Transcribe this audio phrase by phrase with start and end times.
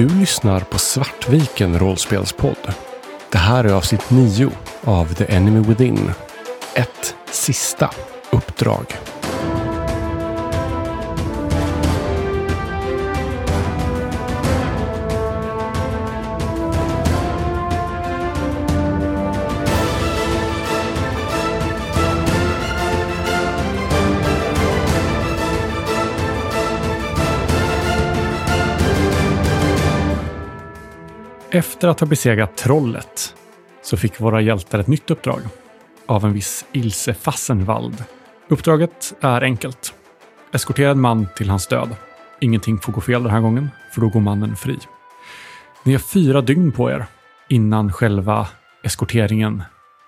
[0.00, 2.74] Du lyssnar på Svartviken rollspelspodd.
[3.32, 4.50] Det här är avsnitt 9
[4.84, 6.10] av The Enemy Within.
[6.74, 7.90] Ett sista
[8.30, 8.84] uppdrag.
[31.52, 33.34] Efter att ha besegrat trollet
[33.82, 35.40] så fick våra hjältar ett nytt uppdrag
[36.06, 38.04] av en viss Ilse Fassenwald.
[38.48, 39.94] Uppdraget är enkelt.
[40.52, 41.88] Eskortera en man till hans död.
[42.40, 44.78] Ingenting får gå fel den här gången, för då går mannen fri.
[45.84, 47.06] Ni har fyra dygn på er
[47.48, 48.48] innan själva
[48.84, 49.62] eskorteringen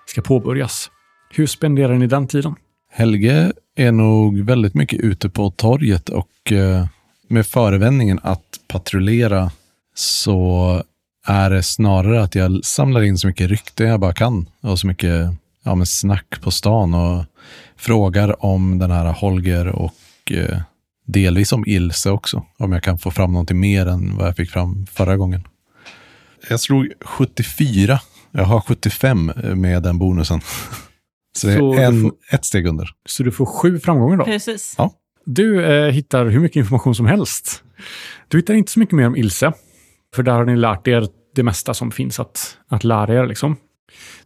[0.05, 0.91] ska påbörjas.
[1.29, 2.55] Hur spenderar ni den tiden?
[2.91, 6.85] Helge är nog väldigt mycket ute på torget och eh,
[7.27, 9.51] med förevändningen att patrullera
[9.95, 10.83] så
[11.27, 14.87] är det snarare att jag samlar in så mycket rykte jag bara kan och så
[14.87, 15.29] mycket
[15.63, 17.23] ja, men snack på stan och
[17.77, 19.93] frågar om den här Holger och
[20.31, 20.57] eh,
[21.07, 22.45] delvis om Ilse också.
[22.59, 25.47] Om jag kan få fram någonting mer än vad jag fick fram förra gången.
[26.49, 27.99] Jag slog 74.
[28.31, 30.41] Jag har 75 med den bonusen.
[31.37, 32.89] Så det Så är du en, får- ett steg under.
[33.05, 34.23] Så du får sju framgångar då?
[34.25, 34.75] Precis.
[34.77, 34.93] Ja.
[35.25, 37.63] Du eh, hittar hur mycket information som helst.
[38.27, 39.53] Du hittar inte så mycket mer om Ilse,
[40.15, 43.27] för där har ni lärt er det mesta som finns att, att lära er.
[43.27, 43.55] Liksom.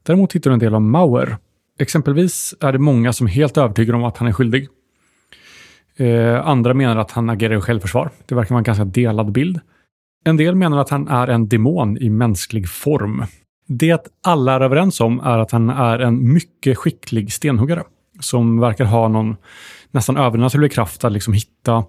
[0.04, 1.38] Däremot hittar du en del om Mauer.
[1.80, 4.68] Exempelvis är det många som är helt övertygade om att han är skyldig.
[5.98, 8.12] Eh, andra menar att han agerar i självförsvar.
[8.26, 9.60] Det verkar vara en ganska delad bild.
[10.26, 13.26] En del menar att han är en demon i mänsklig form.
[13.68, 17.84] Det alla är överens om är att han är en mycket skicklig stenhuggare
[18.20, 19.36] som verkar ha någon
[19.92, 21.84] nästan övernaturlig kraft att liksom hitta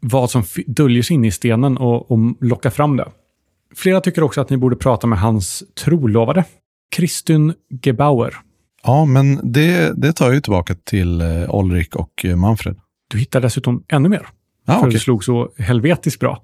[0.00, 3.08] vad som döljer sig inne i stenen och, och locka fram det.
[3.76, 6.44] Flera tycker också att ni borde prata med hans trolovade,
[6.96, 8.34] Kristun Gebauer.
[8.82, 12.76] Ja, men det, det tar ju tillbaka till eh, Olrik och eh, Manfred.
[13.10, 14.26] Du hittar dessutom ännu mer,
[14.66, 14.90] Ja, för okej.
[14.92, 16.42] du slog så helvetiskt bra.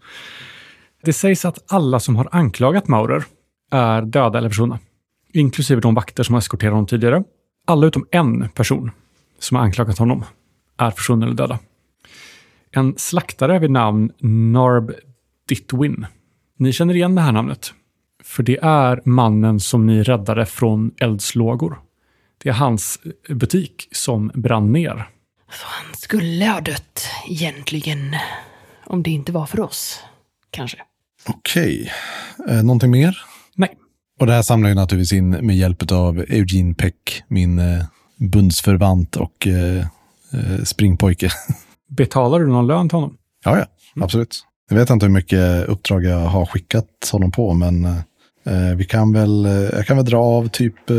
[1.02, 3.24] Det sägs att alla som har anklagat Maurer
[3.70, 4.78] är döda eller försvunna,
[5.32, 7.24] inklusive de vakter som har eskorterat honom tidigare.
[7.66, 8.90] Alla utom en person
[9.38, 10.24] som har anklagat honom
[10.78, 11.58] är försvunnen eller döda.
[12.70, 14.92] En slaktare vid namn Narb
[15.48, 16.06] Ditwin.
[16.60, 17.72] Ni känner igen det här namnet,
[18.24, 21.78] för det är mannen som ni räddade från eldslågor.
[22.42, 22.98] Det är hans
[23.28, 25.08] butik som brann ner.
[25.50, 28.16] Så han skulle ha dött egentligen.
[28.86, 30.00] Om det inte var för oss.
[30.50, 30.78] Kanske.
[31.26, 31.92] Okej.
[32.48, 33.18] Eh, någonting mer?
[33.54, 33.76] Nej,
[34.18, 37.84] Och det här samlar jag naturligtvis in med hjälp av Eugene Peck, min eh,
[38.16, 39.84] bundsförvant och eh,
[40.64, 41.30] springpojke.
[41.88, 43.16] betalar du någon lön till honom?
[43.44, 43.66] ja, ja,
[44.04, 44.46] absolut.
[44.70, 49.12] Jag vet inte hur mycket uppdrag jag har skickat honom på, men eh, vi kan
[49.12, 50.96] väl, eh, jag kan väl dra av typ eh,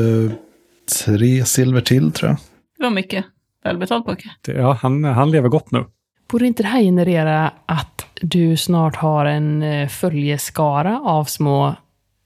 [1.06, 2.38] tre silver till, tror jag.
[2.78, 3.26] Det var mycket.
[3.64, 4.30] Välbetald pojke.
[4.46, 5.86] Ja, han, han lever gott nu.
[6.32, 11.76] Borde inte det här generera att du snart har en eh, följeskara av små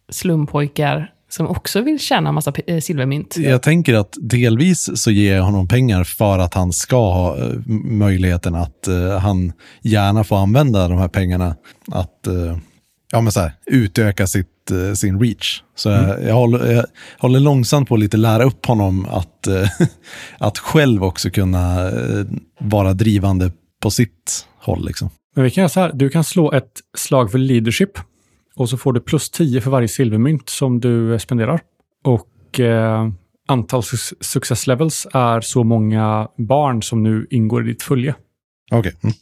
[0.09, 3.37] slumpojkar som också vill tjäna en massa eh, silvermynt?
[3.37, 7.53] Jag tänker att delvis så ger jag honom pengar för att han ska ha eh,
[7.85, 11.55] möjligheten att eh, han gärna får använda de här pengarna
[11.91, 12.57] att eh,
[13.11, 15.61] ja, men så här, utöka sitt, eh, sin reach.
[15.75, 16.85] Så jag, jag, håller, jag
[17.19, 19.47] håller långsamt på att lite lära upp honom att,
[20.37, 21.91] att själv också kunna
[22.59, 24.85] vara drivande på sitt håll.
[24.85, 25.09] Liksom.
[25.35, 27.97] Men vi kan göra så här, du kan slå ett slag för leadership
[28.55, 31.61] och så får du plus 10 för varje silvermynt som du eh, spenderar.
[32.03, 33.09] Och eh,
[33.47, 38.15] antal su- success levels är så många barn som nu ingår i ditt följe.
[38.71, 38.93] Okej.
[39.03, 39.15] Mm.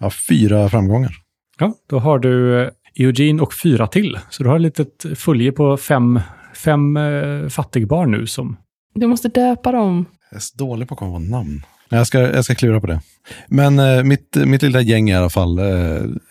[0.00, 1.10] Ja, fyra framgångar.
[1.58, 4.18] Ja, då har du eh, Eugene och fyra till.
[4.30, 6.20] Så du har ett litet följe på fem,
[6.54, 8.56] fem eh, fattigbarn nu som...
[8.94, 10.04] Du måste döpa dem.
[10.30, 11.62] Jag är så dålig på att komma på namn.
[11.88, 13.00] Jag ska, jag ska klura på det.
[13.48, 15.64] Men eh, mitt, mitt lilla gäng i alla fall eh,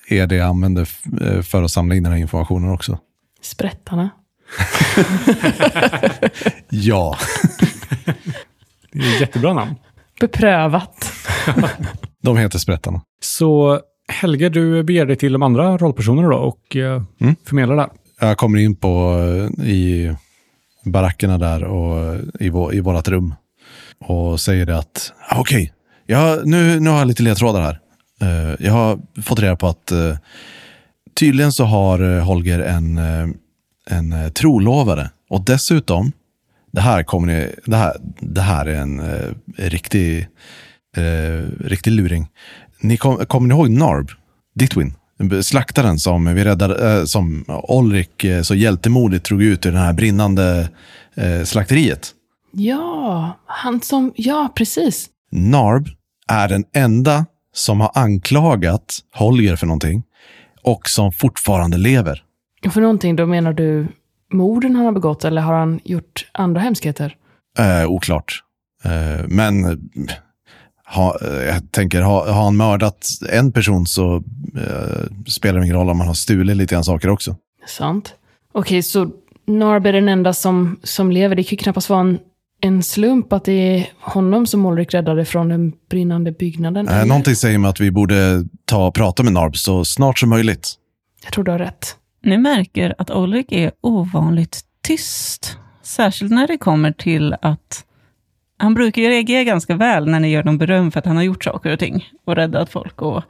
[0.10, 3.00] är det jag använder f- eh, för att samla in den här informationen också.
[3.42, 4.10] Sprättarna.
[6.70, 7.18] Ja.
[8.92, 9.76] Det är ett jättebra namn.
[10.20, 11.12] Beprövat.
[12.24, 13.02] De heter Sprättarna.
[13.22, 17.36] Så Helge, du beger dig till de andra rollpersonerna då och eh, Mm.
[17.46, 17.88] förmedlar där.
[18.22, 19.18] Jag kommer in på
[19.60, 20.16] eh, i
[20.86, 23.34] barackerna där och eh, i, vå, i vårat rum.
[24.00, 25.74] Och säger det att, ah, okej, okej,
[26.06, 27.80] ja, nu, nu har jag lite ledtrådar här.
[28.24, 30.16] Uh, jag har fått reda på att uh,
[31.18, 33.28] tydligen så har eh, Holger en, eh,
[33.90, 35.10] en uh, trolovare.
[35.30, 36.12] Och dessutom,
[36.72, 40.28] det här, kommer ni, det här, det här är en uh, riktig,
[41.60, 42.28] riktig luring.
[42.82, 44.12] Ni kom, kommer ni ihåg Narb?
[44.56, 44.94] Ditwin?
[45.42, 50.70] Slaktaren som vi räddade, som Olrik så hjältemodigt drog ut ur det här brinnande
[51.44, 52.14] slakteriet.
[52.52, 54.14] Ja, han som...
[54.16, 55.10] Ja, precis.
[55.32, 55.88] Narb
[56.28, 60.04] är den enda som har anklagat Holger för någonting
[60.62, 62.24] och som fortfarande lever.
[62.72, 63.88] För någonting, då menar du
[64.34, 67.16] morden han har begått eller har han gjort andra hemskheter?
[67.60, 68.44] Eh, oklart.
[68.84, 69.80] Eh, men
[70.86, 74.16] ha, eh, jag tänker, ha, har han mördat en person så
[74.56, 77.36] eh, spelar det ingen roll om han har stulit lite grann saker också.
[77.68, 78.16] Sant.
[78.52, 79.12] Okej, så
[79.46, 81.36] Narb är den enda som, som lever.
[81.36, 82.20] Det kan ju knappast vara en,
[82.62, 86.88] en slump att det är honom som Ulrik räddade från den brinnande byggnaden.
[86.88, 87.06] Eller?
[87.06, 90.74] någonting säger mig att vi borde ta och prata med Narb så snart som möjligt.
[91.24, 91.96] Jag tror du har rätt.
[92.24, 95.58] Ni märker att Ulrik är ovanligt tyst.
[95.84, 97.84] Särskilt när det kommer till att
[98.60, 101.24] han brukar ju reagera ganska väl när ni gör dem beröm för att han har
[101.24, 103.24] gjort saker och ting och räddat folk och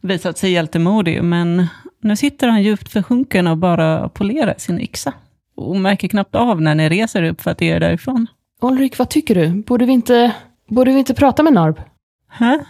[0.00, 1.24] visat sig hjältemodig.
[1.24, 1.66] Men
[2.00, 5.12] nu sitter han djupt försjunken och bara polerar sin yxa.
[5.56, 8.26] Och märker knappt av när ni reser upp för att ge er därifrån.
[8.64, 9.62] Ulrik, vad tycker du?
[9.62, 10.34] Borde vi inte,
[10.68, 11.80] borde vi inte prata med Narb?
[12.28, 12.64] Hä?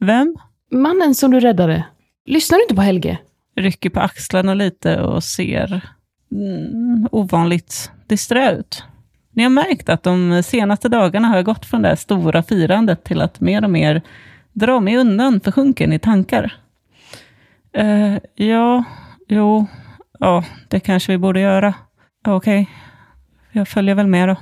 [0.00, 0.36] Vem?
[0.70, 1.84] Mannen som du räddade.
[2.26, 3.18] Lyssnar du inte på Helge?
[3.56, 5.80] Rycker på axlarna lite och ser
[6.32, 8.84] mm, ovanligt disträ ut.
[9.32, 13.04] Ni har märkt att de senaste dagarna har jag gått från det här stora firandet
[13.04, 14.02] till att mer och mer
[14.52, 16.56] dra mig undan försjunken i tankar.
[17.72, 18.84] Eh, ja,
[19.28, 19.66] jo,
[20.18, 21.74] ja, det kanske vi borde göra.
[22.26, 22.70] Okej,
[23.52, 24.36] jag följer väl med då.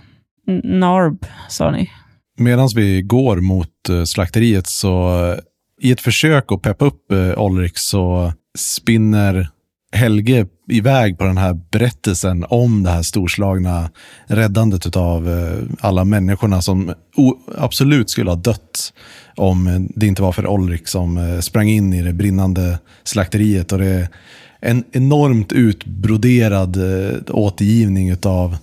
[0.65, 1.91] Narb, sa ni.
[2.39, 3.69] Medan vi går mot
[4.07, 5.37] slakteriet så
[5.81, 9.49] i ett försök att peppa upp Olrik så spinner
[9.95, 13.91] Helge iväg på den här berättelsen om det här storslagna
[14.27, 15.29] räddandet av
[15.81, 16.95] alla människorna som
[17.59, 18.93] absolut skulle ha dött
[19.37, 23.73] om det inte var för Olrik som sprang in i det brinnande slakteriet.
[23.73, 24.09] Och det är
[24.61, 26.77] en enormt utbroderad
[27.31, 28.57] återgivning av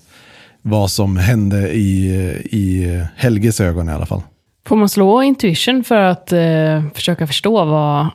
[0.70, 2.10] vad som hände i,
[2.52, 2.86] i
[3.16, 4.22] Helges ögon i alla fall.
[4.68, 8.08] Får man slå intuition för att eh, försöka förstå vad,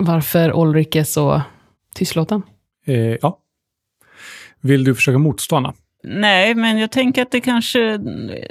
[0.00, 1.42] varför Ulrik är så
[1.94, 2.42] tystlåten?
[2.86, 3.38] Eh, ja.
[4.60, 5.72] Vill du försöka motstå, Anna?
[6.04, 8.00] Nej, men jag tänker att det kanske...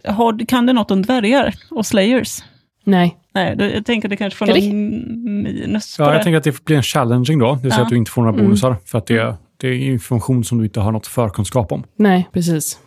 [0.06, 2.44] Har, kan du något om dvärgar och slayers?
[2.84, 3.18] Nej.
[3.34, 6.14] Nej, då- jag tänker att det kanske får någon minus Ja, det.
[6.14, 7.56] jag tänker att det blir en challenging då.
[7.56, 7.84] Det vill säga Ja.
[7.84, 8.46] att du inte får några Mm.
[8.46, 8.76] bonusar.
[8.86, 11.84] För att det, det är information som du inte har något förkunskap om.
[11.96, 12.80] Nej, precis.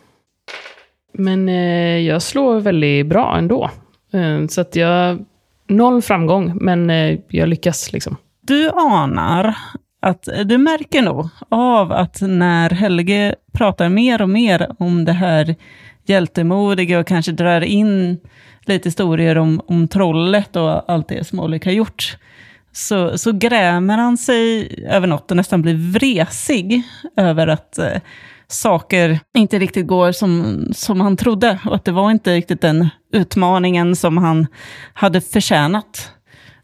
[1.13, 3.69] Men eh, jag slår väldigt bra ändå.
[4.13, 5.25] Eh, så att jag...
[5.67, 8.17] Noll framgång, men eh, jag lyckas liksom.
[8.41, 9.55] Du anar
[10.01, 15.13] att eh, du märker nog av att när Helge pratar mer och mer om det
[15.13, 15.55] här
[16.05, 18.19] hjältemodiga och kanske drar in
[18.65, 22.17] lite historier om, om trollet och allt det som Oleg har gjort,
[22.71, 26.83] så, så grämer han sig över något och nästan blir vresig
[27.17, 27.97] över att eh,
[28.51, 32.89] saker inte riktigt går som, som han trodde och att det var inte riktigt den
[33.13, 34.47] utmaningen som han
[34.93, 36.11] hade förtjänat.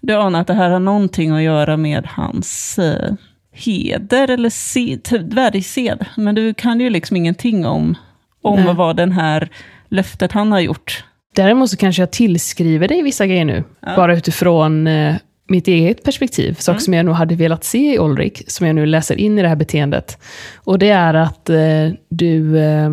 [0.02, 3.14] Du anar att det här har någonting att göra med hans eh,
[3.52, 6.06] heder eller se, typ dvärgsed.
[6.18, 7.96] Men du kan ju liksom ingenting om,
[8.44, 8.76] om Nej.
[8.76, 9.50] vad den här
[9.90, 11.04] löftet han har gjort.
[11.36, 13.64] Däremot så kanske jag tillskriver dig vissa grejer nu.
[13.80, 13.96] Ja.
[13.96, 15.16] Bara utifrån eh,
[15.48, 16.54] mitt eget perspektiv.
[16.54, 16.82] Saker Mm.
[16.82, 19.48] som jag nog hade velat se i Ulrik, som jag nu läser in i det
[19.48, 20.18] här beteendet.
[20.56, 22.92] Och det är att eh, du, eh,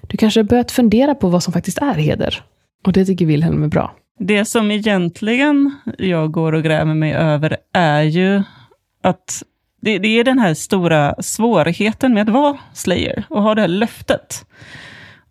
[0.00, 2.42] du kanske börjat fundera på vad som faktiskt är heder.
[2.86, 3.94] Och det tycker Wilhelm är bra.
[4.18, 8.42] Det som egentligen jag går och grämer mig över är ju
[9.02, 9.42] att
[9.82, 13.68] det, det är den här stora svårigheten med att vara Slayer och ha det här
[13.68, 14.44] löftet.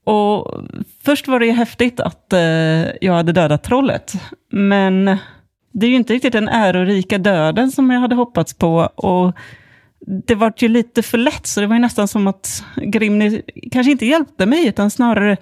[0.03, 0.63] Och
[1.05, 2.39] först var det ju häftigt att eh,
[3.01, 4.13] jag hade dödat trollet,
[4.51, 5.17] men
[5.71, 8.89] det är ju inte riktigt den ärorika döden som jag hade hoppats på.
[8.95, 9.35] Och
[10.27, 13.91] det var ju lite för lätt, så det var ju nästan som att Grimny kanske
[13.91, 15.37] inte hjälpte mig, utan snarare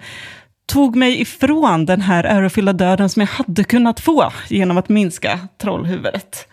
[0.66, 5.40] tog mig ifrån den här ärofyllda döden som jag hade kunnat få genom att minska
[5.58, 6.48] trollhuvudet.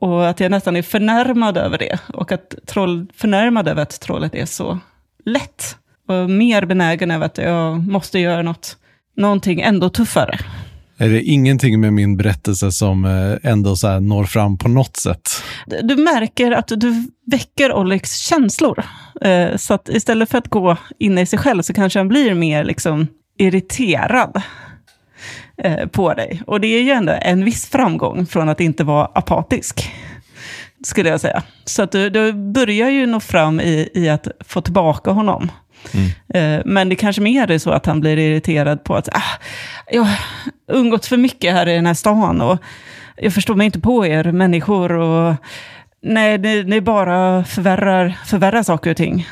[0.00, 1.98] Och att jag nästan är förnärmad över det.
[2.14, 4.78] Och att troll, förnärmad över att trollet är så
[5.24, 5.76] lätt.
[6.08, 8.76] Och mer benägen över att jag måste göra något,
[9.16, 10.38] någonting ändå tuffare.
[10.96, 14.96] Är det ingenting med min berättelse som eh, ändå så här når fram på något
[14.96, 15.42] sätt?
[15.82, 18.84] Du märker att du väcker Olex känslor.
[19.20, 22.34] Eh, så att istället för att gå in i sig själv så kanske han blir
[22.34, 23.06] mer liksom
[23.38, 24.42] irriterad
[25.62, 26.42] eh, på dig.
[26.46, 29.90] Och det är ju ändå en viss framgång från att inte vara apatisk,
[30.84, 31.42] skulle jag säga.
[31.64, 35.50] Så att du, du börjar ju nå fram i, i att få tillbaka honom.
[36.34, 39.40] Eh, Men det kanske mer är så att han blir irriterad på att ah,
[39.90, 40.18] jag har
[40.72, 42.58] umgått för mycket här i den här stan och
[43.16, 45.34] jag förstår mig inte på er människor och
[46.06, 49.28] Nej, ni, ni bara förvärrar, förvärrar saker och ting.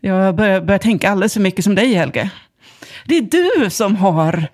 [0.00, 2.30] Jag börjar, börjar tänka alldeles för mycket som dig, Helge.
[3.06, 4.46] Det är du som har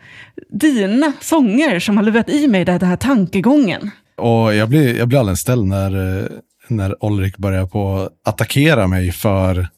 [0.50, 3.90] dina sånger som har lurat i mig den här tankegången.
[4.16, 6.26] Och jag blir, jag blir alldeles ställd när, eh,
[6.68, 9.68] när Olrik börjar på attackera mig för,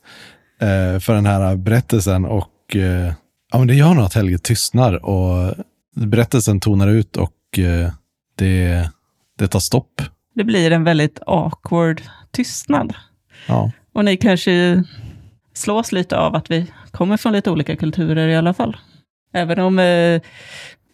[1.00, 2.24] för den här berättelsen.
[2.24, 3.12] Och eh,
[3.52, 5.54] ja, men det gör nog att Helge tystnar och
[5.94, 7.92] berättelsen tonar ut och eh,
[8.34, 8.88] det,
[9.38, 10.02] det tar stopp.
[10.34, 12.94] Det blir en väldigt awkward tystnad.
[13.46, 13.72] Ja.
[13.92, 14.84] Och ni kanske
[15.54, 18.76] slås lite av att vi kommer från lite olika kulturer i alla fall.
[19.32, 20.20] Även om eh,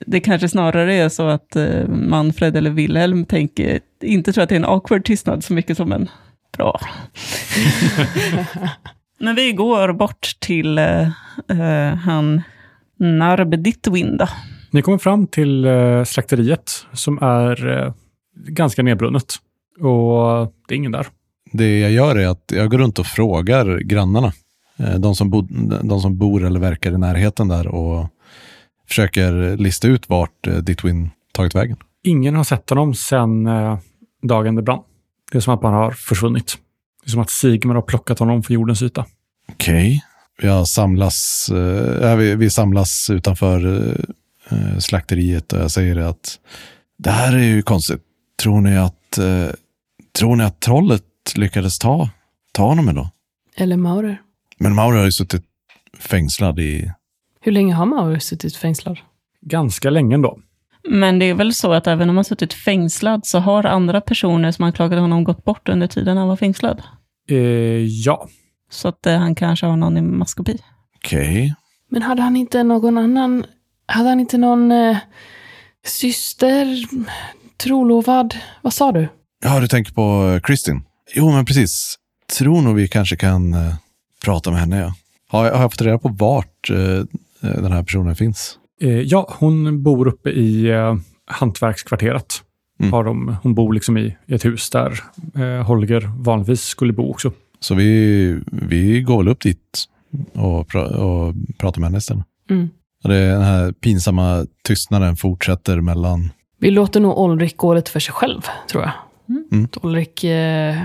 [0.06, 4.54] det kanske snarare är så att eh, Manfred eller Wilhelm tänker, inte tror att det
[4.54, 6.08] är en awkward tystnad så mycket som en
[6.56, 6.80] bra.
[9.20, 11.02] Men vi går bort till eh,
[11.48, 12.42] eh, han
[12.98, 14.28] Narb Ditwin då.
[14.70, 17.92] Ni kommer fram till eh, slakteriet som är eh,
[18.48, 19.34] ganska nedbrunnet.
[19.80, 21.06] Och det är ingen där.
[21.52, 24.32] Det jag gör är att jag går runt och frågar grannarna.
[24.78, 25.42] eh, De som, bo,
[25.82, 28.06] de som bor eller verkar i närheten där och
[28.88, 31.76] försöker lista ut vart eh, Ditwin tagit vägen.
[32.04, 33.78] Ingen har sett honom sedan eh,
[34.22, 34.80] dagen det brann.
[35.32, 36.58] Det är som att man har försvunnit.
[37.04, 39.06] Det är som att Sigmar har plockat honom från jordens yta.
[39.52, 40.04] Okej.
[40.42, 43.86] Jag samlas, eh, ja, vi, vi samlas utanför
[44.50, 46.38] eh, slakteriet och jag säger att
[46.98, 48.00] det här är ju konstigt.
[48.42, 49.46] Tror ni att, eh,
[50.18, 51.02] tror ni att trollet
[51.34, 52.08] lyckades ta,
[52.52, 53.08] ta honom idag?
[53.56, 54.20] Eller Maurer.
[54.58, 55.44] Men Mauro har ju suttit
[55.98, 56.92] fängslad i...
[57.40, 58.98] Hur länge har Maurer suttit fängslad?
[59.40, 60.38] Ganska länge ändå.
[60.88, 64.52] Men det är väl så att även om han suttit fängslad så har andra personer
[64.52, 66.82] som anklagade honom gått bort under tiden han var fängslad.
[67.30, 67.36] Eh,
[67.86, 68.28] ja,
[68.70, 70.58] Så att eh, han kanske har någon i maskopi.
[70.96, 71.54] Okej.
[71.90, 73.44] Men hade han inte någon annan...
[73.86, 74.96] Hade han inte någon eh,
[75.86, 76.84] syster,
[77.56, 78.34] trolovad?
[78.62, 79.08] Vad sa du?
[79.44, 80.82] Ja, du tänker på eh, Kristin?
[81.14, 81.94] Jo, men precis.
[82.38, 83.74] Tror nog vi kanske kan eh,
[84.24, 84.94] prata med henne, ja.
[85.28, 87.04] Har, jag- har jag fått reda på vart eh,
[87.40, 88.58] den här personen finns?
[88.84, 92.42] Eh, ja, hon bor uppe i eh, hantverkskvarteret.
[92.80, 92.92] Mm.
[92.92, 95.00] Har de, hon bor liksom i, i ett hus där
[95.34, 97.32] eh, Holger vanligtvis skulle bo också.
[97.60, 99.84] Så vi, vi går väl upp dit
[100.32, 102.24] och, pra, och pratar med henne istället.
[102.50, 102.68] Mm.
[103.04, 106.30] Och det, den här pinsamma tystnaden fortsätter mellan...
[106.58, 108.92] Vi låter nog Olrik gå lite för sig själv, tror jag.
[109.52, 109.68] Mm.
[109.82, 110.76] Olrik eh,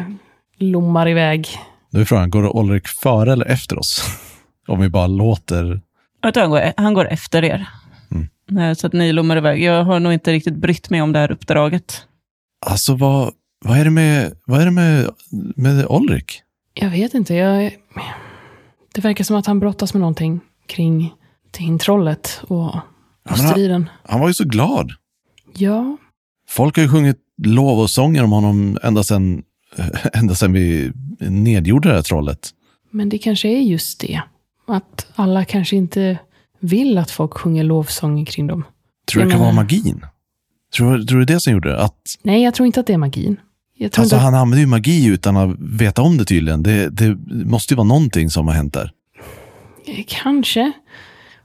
[0.57, 1.47] lommar iväg.
[1.91, 4.03] Då är frågan, går Olrik före eller efter oss?
[4.67, 5.81] Om vi bara låter...
[6.21, 7.67] Jag tror han går, han går efter er.
[8.59, 9.63] Eh, Så att ni lommar iväg.
[9.63, 12.01] Jag har nog inte riktigt brytt mig om det här uppdraget.
[12.65, 13.33] Alltså vad,
[13.65, 15.09] vad är det med, vad är det med,
[15.55, 16.41] med Olrik?
[16.73, 17.33] Jag vet inte.
[17.35, 17.75] Jag,
[18.93, 21.13] det verkar som att han brottas med någonting kring
[21.79, 23.89] trollet och, och Ja, men han- striden.
[24.03, 24.91] Han var ju så glad.
[25.57, 25.97] Ja,
[26.47, 29.43] Folk har ju sjungit lov och sånger om honom ända sedan,
[30.13, 32.49] ända sedan vi nedgjorde det här trollet.
[32.91, 34.21] men det kanske är just det.
[34.67, 36.17] Att alla kanske inte
[36.59, 38.63] vill att folk sjunger lovsånger kring dem.
[39.11, 40.05] Tror du det kan vara magin?
[40.75, 41.81] Tror, du- tror du det som gjorde det?
[41.81, 43.39] Att, Nej, jag tror inte att det är magin.
[43.77, 46.63] Jag tror alltså, inte han använder ju magi utan att veta om det tydligen.
[46.63, 48.91] Det, det måste ju vara någonting som har hänt där.
[50.07, 50.71] Kanske.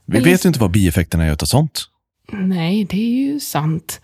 [0.05, 1.81] Vi Eller- vet ju inte vad bieffekterna är utav sånt.
[2.31, 4.01] Nej, det är ju sant.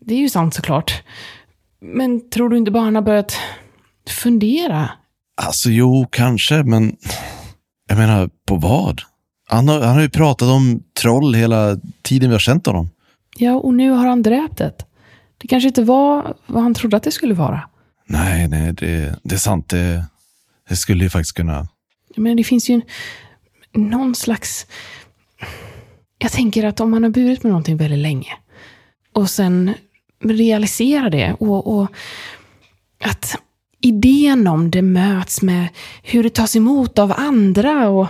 [0.00, 1.02] Det är ju sant såklart.
[1.80, 3.36] Men tror du inte bara han har börjat
[4.08, 4.90] fundera?
[5.42, 6.96] Alltså jo, kanske, men
[7.88, 9.00] jag menar, på vad?
[9.48, 12.90] Han har, han har ju pratat om troll hela tiden vi har känt honom.
[13.36, 14.86] Ja, och nu har han dräpt ett.
[15.38, 17.68] Det kanske inte var vad han trodde att det skulle vara.
[18.06, 19.68] Nej, nej, det, det är sant.
[19.68, 20.04] Det,
[20.68, 21.68] det skulle ju faktiskt kunna...
[22.16, 22.82] Men det finns ju en,
[23.90, 24.66] någon slags...
[26.18, 28.32] Jag tänker att om man har burit med någonting väldigt länge
[29.12, 29.74] och sen
[30.24, 31.88] realiserar det och, och
[33.04, 33.38] att
[33.80, 35.68] idén om det möts med
[36.02, 38.08] hur det tas emot av andra och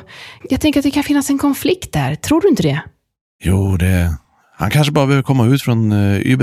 [0.51, 2.15] jag tänker att det kan finnas en konflikt där.
[2.15, 2.81] Tror du inte det?
[3.45, 4.17] Jo, det...
[4.59, 6.39] Han kanske bara behöver komma ut från uh,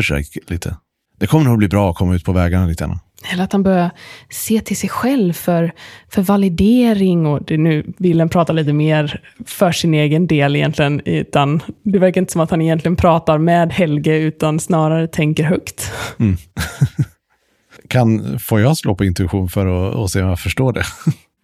[0.48, 0.78] lite.
[1.20, 3.00] Det kommer nog bli bra att komma ut på vägarna lite grann.
[3.32, 3.92] Eller att han börjar
[4.30, 5.72] se till sig själv för,
[6.10, 7.26] för validering.
[7.26, 11.02] Och det nu vill han prata lite mer för sin egen del egentligen.
[11.06, 15.92] Utan det verkar inte som att han egentligen pratar med Helge, utan snarare tänker högt.
[17.88, 20.84] Kan, får jag slå på intuition för att, att se om jag förstår det?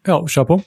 [0.08, 0.62] Ja, kör på.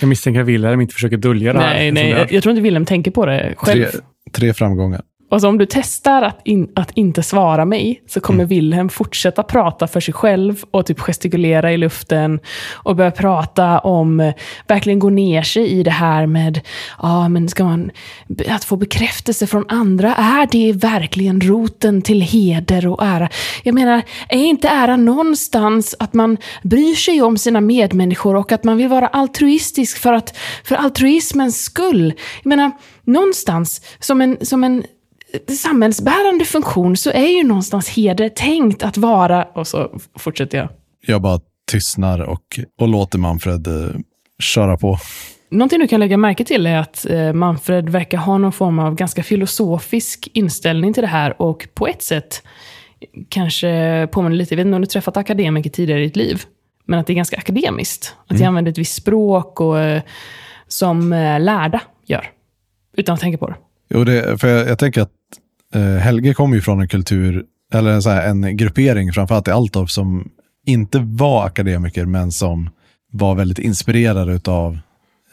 [0.00, 1.74] Jag misstänker att Wilhelm inte försöker dölja det här.
[1.74, 3.84] Nej, nej, jag, jag tror inte Willem tänker på det själv.
[3.84, 4.00] Tre,
[4.32, 5.02] tre framgångar.
[5.28, 8.48] Och så om du testar att, in, att inte svara mig, så kommer Mm.
[8.48, 12.40] Wilhelm fortsätta prata för sig själv och typ gestikulera i luften
[12.72, 14.34] och börja prata om, eh,
[14.66, 16.60] verkligen gå ner sig i det här med,
[17.02, 17.90] ja men ska man,
[18.48, 23.28] att få bekräftelse från andra, är det verkligen roten till heder och ära?
[23.62, 28.64] Jag menar, är inte ära någonstans att man bryr sig om sina medmänniskor och att
[28.64, 32.12] man vill vara altruistisk för, att, för altruismens skull?
[32.42, 32.70] Jag menar,
[33.04, 34.84] någonstans som en, som en
[35.48, 39.44] samhällsbärande funktion så är ju någonstans heder tänkt att vara...
[39.44, 40.68] Och så fortsätter jag.
[41.06, 43.90] Jag bara tystnar och, och låter Manfred eh,
[44.38, 44.98] köra på.
[45.50, 48.94] Någonting du kan lägga märke till är att eh, Manfred verkar ha någon form av
[48.94, 52.42] ganska filosofisk inställning till det här och på ett sätt
[53.28, 56.42] kanske påminner lite, jag vet inte om du träffat akademiker tidigare i ditt liv,
[56.84, 58.16] men att det är ganska akademiskt.
[58.26, 60.02] Att jag använder ett visst språk och, eh,
[60.68, 62.30] som eh, lärda gör,
[62.96, 63.56] utan att tänka på det.
[63.88, 65.12] Jo, det, för jag, jag tänker att
[65.74, 69.50] eh, Helge kommer ju från en kultur, eller en, så här, en gruppering, framförallt i
[69.50, 70.30] Altorp, som
[70.66, 72.70] inte var akademiker, men som
[73.12, 74.78] var väldigt inspirerade av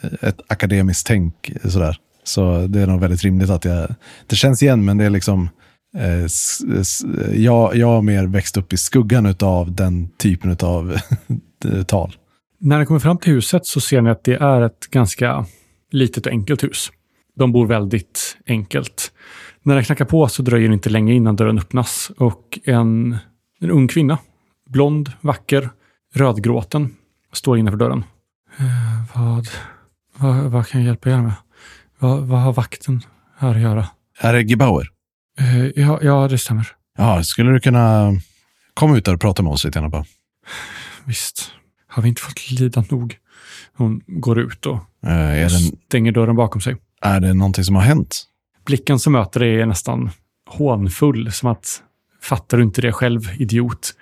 [0.02, 1.52] eh, ett akademiskt tänk.
[1.64, 1.98] Sådär.
[2.24, 3.96] Så det är nog väldigt rimligt att jag...
[4.28, 5.50] Det känns igen, men det är liksom...
[5.98, 7.02] Eh, s, s,
[7.34, 10.98] jag, jag har mer växt upp i skuggan av den typen av
[11.88, 12.16] tal.
[12.60, 15.46] När ni kommer fram till huset så ser ni att det är ett ganska
[15.92, 16.92] litet och enkelt hus.
[17.36, 19.12] De bor väldigt enkelt.
[19.63, 23.18] När det knackar på så dröjer det inte länge innan dörren öppnas och en,
[23.60, 24.18] en ung kvinna,
[24.70, 25.70] blond, vacker,
[26.13, 26.96] rödgråten,
[27.34, 28.04] står innanför dörren.
[28.60, 29.48] Eh, vad,
[30.18, 31.34] vad, vad kan jag hjälpa er med?
[32.00, 33.01] Vad, vad har vakten
[33.38, 33.88] här att göra?
[34.20, 34.88] Är det Gebauer?
[35.39, 36.68] Eh, ja, ja, det stämmer.
[36.98, 38.13] Ja, skulle du kunna
[38.74, 40.06] komma ut där och prata med oss lite grann bara?
[41.06, 41.51] Visst.
[41.88, 43.18] Har vi inte fått lida nog?
[43.74, 45.50] Hon går ut och är, det,
[45.86, 46.75] stänger dörren bakom sig.
[47.06, 48.24] Är det någonting som har hänt?
[48.66, 50.10] Blicken som möter dig är nästan
[50.50, 51.82] hånfull, som att
[52.22, 53.94] fattar du inte det själv, idiot?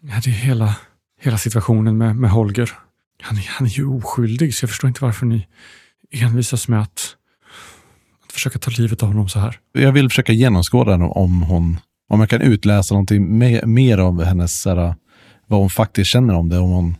[0.00, 0.76] Ja, det är hela,
[1.20, 2.70] hela situationen med, med Holger.
[3.22, 5.46] Han, är- han är ju oskyldig, så jag förstår inte varför ni
[6.10, 7.16] envisas med att,
[8.26, 9.58] att försöka ta livet av honom så här.
[9.72, 11.78] Jag vill försöka genomskåda den om hon,
[12.08, 14.94] om jag kan utläsa någonting me, mer av hennes, här,
[15.46, 16.58] vad hon faktiskt känner om det.
[16.58, 16.96] Om hon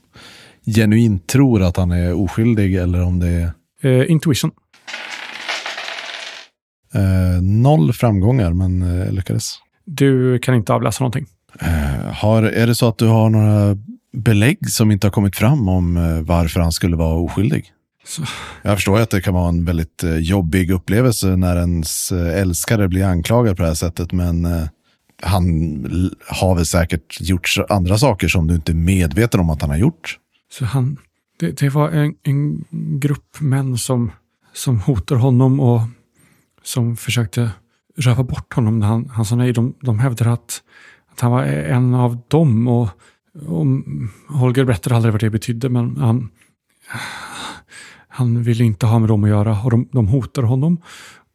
[0.66, 4.50] genuint tror att han är oskyldig eller om det är Eh, intuition.
[6.94, 9.58] Eh, noll framgångar, men eh, lyckades.
[9.84, 11.26] Du kan inte avläsa någonting.
[11.60, 13.76] Eh, har, är det så att du har några
[14.12, 17.72] belägg som inte har kommit fram om eh, varför han skulle vara oskyldig?
[18.06, 18.22] Så.
[18.62, 22.88] Jag förstår att det kan vara en väldigt eh, jobbig upplevelse när ens eh, älskare
[22.88, 24.46] blir anklagad på det här sättet, men
[25.22, 25.44] han
[26.28, 29.76] har väl säkert gjort andra saker som du inte är medveten om att han har
[29.76, 30.18] gjort.
[30.52, 30.96] Så han,
[31.38, 32.64] det, det var en, en
[33.00, 34.10] grupp män som,
[34.52, 35.80] som hotade honom och
[36.64, 37.50] som försökte
[37.96, 38.78] röva bort honom.
[38.78, 39.52] när Han, han sa nej.
[39.52, 40.62] De, de hävdade att,
[41.12, 42.68] att han var en av dem.
[42.68, 42.88] Och,
[43.46, 43.66] och
[44.28, 46.30] Holger berättade aldrig vad det betydde, men han,
[48.08, 49.62] han ville inte ha med dem att göra.
[49.62, 50.82] Och de, de hotade honom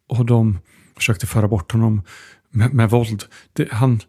[0.08, 0.58] och de
[0.96, 2.02] försökte föra bort honom
[2.50, 3.24] med, med våld.
[3.52, 4.00] Det, han,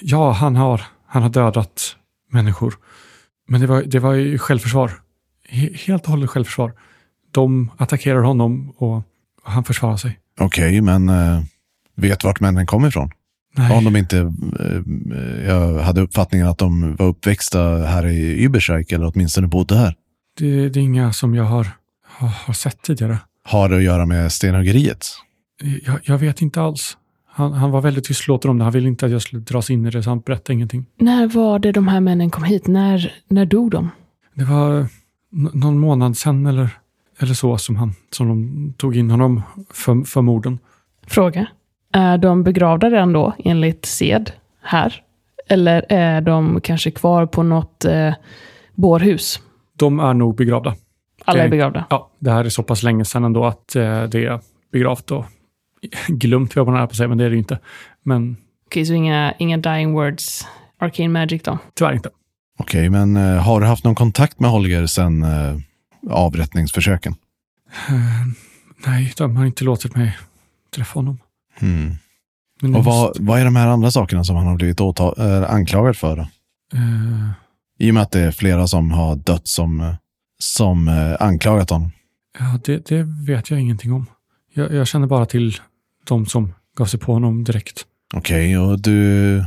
[0.00, 1.96] ja, han har, han har dödat
[2.30, 2.74] människor.
[3.48, 4.92] Men det var, det var ju självförsvar.
[5.86, 6.72] Helt och hållet självförsvar.
[7.30, 8.96] De attackerar honom och,
[9.42, 10.18] och han försvarar sig.
[10.40, 11.42] Okej, men eh,
[11.96, 13.10] vet vart männen kommer ifrån?
[13.56, 18.92] Nej, Om de inte, eh, jag hade uppfattningen att de var uppväxta här i Übersreich
[18.92, 19.94] eller åtminstone bodde här.
[20.38, 21.68] det, det är inga som jag har,
[22.06, 23.18] har, har sett tidigare.
[23.44, 25.06] Har det att göra med stenhuggeriet?
[25.84, 26.96] Jag, jag vet inte alls.
[27.32, 28.64] Han, han var väldigt tystlåten om det.
[28.64, 30.86] Han ville inte att jag skulle dras in i det, så han berättade ingenting.
[31.00, 32.66] När var det de här männen kom hit?
[32.66, 33.90] När, när dog de?
[34.34, 34.86] Det var
[35.30, 36.70] någon månad sedan eller,
[37.18, 40.58] eller så som, han, som de tog in honom för, för morden.
[41.06, 41.46] Fråga.
[41.92, 45.02] Är de begravda redan då, enligt sed, här?
[45.48, 48.14] Eller är de kanske kvar på något eh,
[48.74, 49.40] bårhus?
[49.76, 50.74] De är nog begravda.
[51.24, 51.84] Alla är begravda.
[51.90, 54.40] Ja, det här är så pass länge sedan ändå att eh, det är
[54.72, 55.24] begravt och
[56.08, 57.58] glömt, jag på nära på att säga, men det är det ju inte.
[58.02, 60.46] Men Okej, så inga, inga dying words,
[60.78, 61.58] arcane magic då?
[61.74, 62.10] tyvärr inte.
[62.58, 65.58] Okej, men eh, har du haft någon kontakt med Holger sedan eh,
[66.10, 67.14] avrättningsförsöken?
[67.88, 67.94] Eh,
[68.86, 70.18] nej, de har inte låtit mig
[70.74, 71.18] träffa honom.
[72.60, 75.50] Men Och vad, vad är de här andra sakerna som han har blivit åta- äh,
[75.50, 76.16] anklagad för?
[76.16, 76.22] Då?
[76.78, 77.30] eh,
[77.78, 79.94] I och med att det är flera som har dött som, eh,
[80.38, 81.92] som eh, anklagat honom.
[82.38, 84.06] ja, det, det vet jag ingenting om.
[84.54, 85.56] Jag, jag känner bara till
[86.06, 87.84] de som gav sig på honom direkt.
[88.14, 89.44] Okej, och du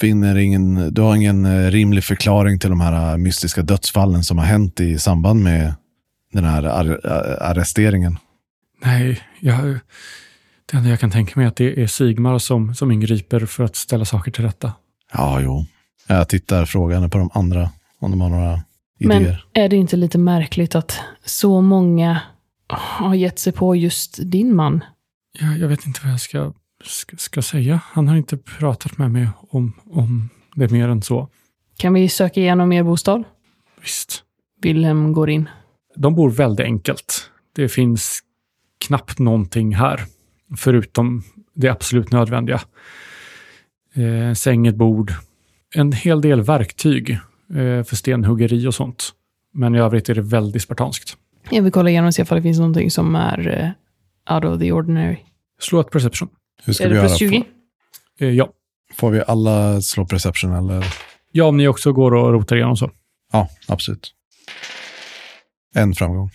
[0.00, 4.38] finner ingen, du har ingen eh, rimlig förklaring till de här eh, mystiska dödsfallen som
[4.38, 5.74] har hänt i samband med
[6.32, 8.18] den här ar- ar- arresteringen.
[8.84, 9.78] Nej, jag,
[10.66, 13.64] Det enda jag kan tänka mig är att det är Sigmar som, som ingriper för
[13.64, 14.72] att ställa saker till rätta.
[15.12, 15.64] Ja, jo.
[16.06, 18.62] Jag tittar frågande på de andra, om de har några
[18.98, 19.44] Men idéer.
[19.52, 22.20] är det inte lite märkligt att så många
[22.68, 24.84] har gett sig på just din man?
[25.40, 26.52] Jag, jag vet inte vad jag ska,
[26.84, 27.80] ska, ska säga.
[27.84, 31.28] Han har inte pratat med mig om, om det mer än så.
[31.76, 33.24] Kan vi söka igenom er bostad?
[33.82, 34.22] Visst.
[34.62, 35.48] Wilhelm går in.
[35.98, 37.30] De bor väldigt enkelt.
[37.52, 38.20] Det finns
[38.86, 40.00] knappt någonting här,
[40.56, 41.22] förutom
[41.54, 42.60] det absolut nödvändiga.
[43.94, 45.12] Eh, säng, ett bord,
[45.74, 47.10] en hel del verktyg
[47.50, 49.10] eh, för stenhuggeri och sånt.
[49.54, 51.16] Men i övrigt är det väldigt spartanskt.
[51.50, 53.74] Jag vill kolla igenom och se om det finns någonting som är
[54.28, 55.16] eh, out of the ordinary.
[55.60, 56.28] Slå ett perception.
[56.64, 57.08] Hur ska är vi det göra?
[57.08, 57.44] plus 20?
[58.18, 58.48] Eh, ja.
[58.94, 60.84] Får vi alla slå perception eller?
[61.32, 62.90] ja, om ni också går och rotar igenom så.
[63.32, 64.14] Ja, absolut.
[65.78, 66.30] En framgång.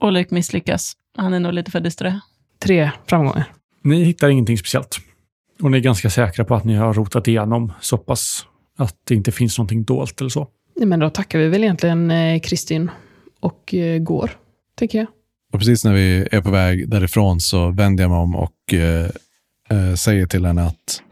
[0.00, 0.92] Oleg misslyckas.
[1.16, 2.20] Han är nog lite för disträ.
[2.58, 3.44] Tre framgångar.
[3.82, 4.98] Ni hittar ingenting speciellt.
[5.62, 8.46] Och ni är ganska säkra på att ni har rotat igenom så pass
[8.78, 10.48] att det inte finns någonting dolt eller så.
[10.76, 12.90] Nej, Men då tackar vi väl egentligen eh, Kristin
[13.40, 14.30] och eh, går,
[14.74, 15.06] tänker jag.
[15.52, 19.10] Och precis när vi är på väg därifrån så vänder jag mig om och eh,
[19.70, 21.02] eh, säger till henne att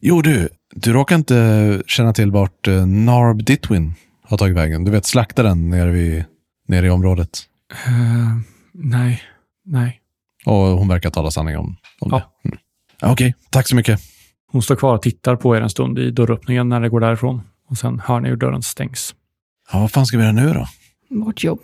[0.00, 3.94] Jo du, du råkar inte känna till vart eh, Narb Ditwin
[4.30, 4.84] har tagit vägen?
[4.84, 6.24] Du vet slaktaren nere, vid,
[6.68, 7.38] nere i området.
[7.86, 8.38] Eh,
[8.72, 9.22] nej,
[9.64, 10.00] nej.
[10.46, 12.32] Och hon verkar tala sanning om, om Ja.
[12.42, 12.48] det.
[12.48, 12.58] Mm.
[13.00, 14.00] Ja, Okej, tack så mycket.
[14.52, 17.42] Hon står kvar och tittar på er en stund i dörröppningen när det går därifrån.
[17.68, 19.14] Och sen hör ni hur dörren stängs.
[19.72, 20.66] Ja, vad fan ska vi göra nu då?
[21.10, 21.60] Vårt jobb,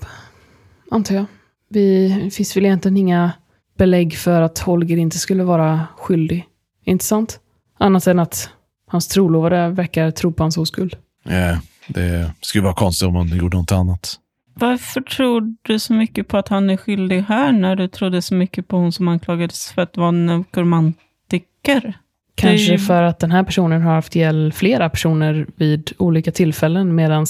[0.91, 1.25] antar jag.
[1.71, 3.33] Vi, det finns väl egentligen inga
[3.79, 6.45] belägg för att Holger inte skulle vara skyldig.
[6.85, 7.41] Inte sant?
[7.79, 8.51] Annat än att
[8.87, 10.97] hans trolovade verkar tro på hans oskuld.
[11.25, 14.15] Eh, det skulle vara konstigt om hon gjorde något annat.
[14.55, 18.35] Varför tror du så mycket på att han är skyldig här när du trodde så
[18.35, 21.99] mycket på hon som anklagades för att vara nekromantiker?
[22.35, 26.95] Kanske Det- för att den här personen har haft ihjäl flera personer vid olika tillfällen
[26.95, 27.27] medan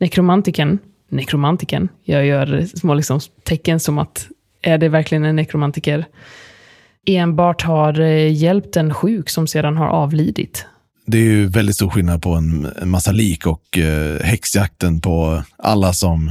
[0.00, 4.28] nekromantiken, nekromantiken, jag gör små liksom tecken som att
[4.62, 6.04] är det verkligen en nekromantiker,
[7.06, 10.66] enbart har eh, hjälpt en sjuk som sedan har avlidit.
[11.10, 15.42] Det är ju väldigt stor skillnad på en, en massa lik och eh, häxjakten på
[15.56, 16.30] alla som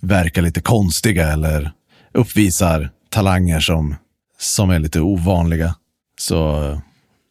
[0.00, 1.72] verkar lite konstiga eller
[2.12, 3.94] uppvisar talanger som,
[4.38, 5.74] som är lite ovanliga.
[6.18, 6.78] Så eh,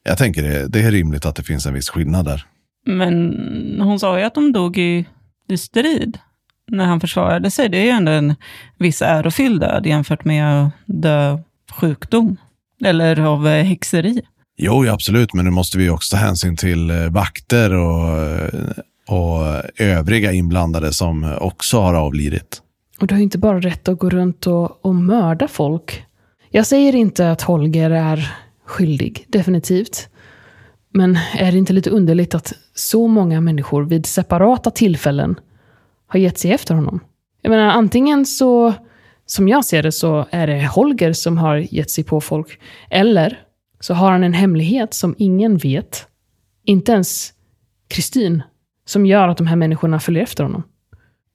[0.04, 2.46] jag tänker det, det är rimligt att det finns en viss skillnad där.
[2.86, 5.06] Men hon sa ju att de dog i,
[5.48, 6.18] i strid
[6.68, 7.70] när han försvarade sig.
[7.70, 8.36] Det är ju ändå en
[8.78, 11.38] viss ärofylld död jämfört med att dö
[11.72, 12.38] sjukdom.
[12.86, 14.22] Eller av eh, häxeri.
[14.58, 18.70] Jo, ja, absolut, men nu måste vi också ta hänsyn till eh, vakter och, eh,
[19.08, 22.62] och övriga inblandade som också har avlidit.
[23.00, 26.06] Och du har ju inte bara rätt att gå runt och, och mörda folk.
[26.50, 28.34] Jag säger inte att Holger är
[28.66, 30.10] skyldig, definitivt.
[30.94, 35.40] Men är det inte lite underligt att så många människor vid separata tillfällen
[36.08, 37.00] har gett sig efter honom?
[37.42, 38.74] Jag menar, antingen så,
[39.26, 42.60] som jag ser det, så är det Holger som har gett sig på folk.
[42.90, 43.40] Eller
[43.82, 46.08] så har han en hemlighet som ingen vet,
[46.66, 47.34] inte ens
[47.88, 48.44] Kristin,
[48.86, 50.64] som gör att de här människorna följer efter honom.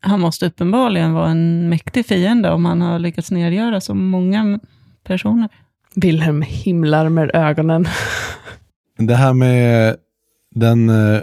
[0.00, 4.61] Han måste uppenbarligen vara en mäktig fiende om han har lyckats nedgöra så många
[5.04, 5.48] personer.
[5.94, 7.88] Wilhelm himlar med ögonen.
[8.98, 9.96] Det här med
[10.54, 11.20] den eh,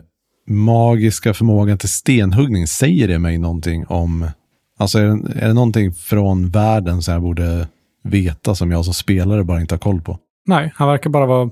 [0.47, 4.29] magiska förmågan till stenhuggning, säger det mig någonting om...
[4.77, 7.67] Alltså är det, är det någonting från världen som jag borde
[8.03, 10.19] veta som jag som spelare bara inte har koll på?
[10.45, 11.49] Nej, han verkar bara vara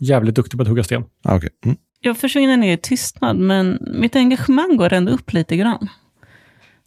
[0.00, 1.04] jävligt duktig på att hugga sten.
[1.24, 1.50] Ah, Okej.
[1.64, 1.76] Mm.
[2.00, 5.88] Jag försvinner ner i tystnad, men mitt engagemang går ändå upp lite grann.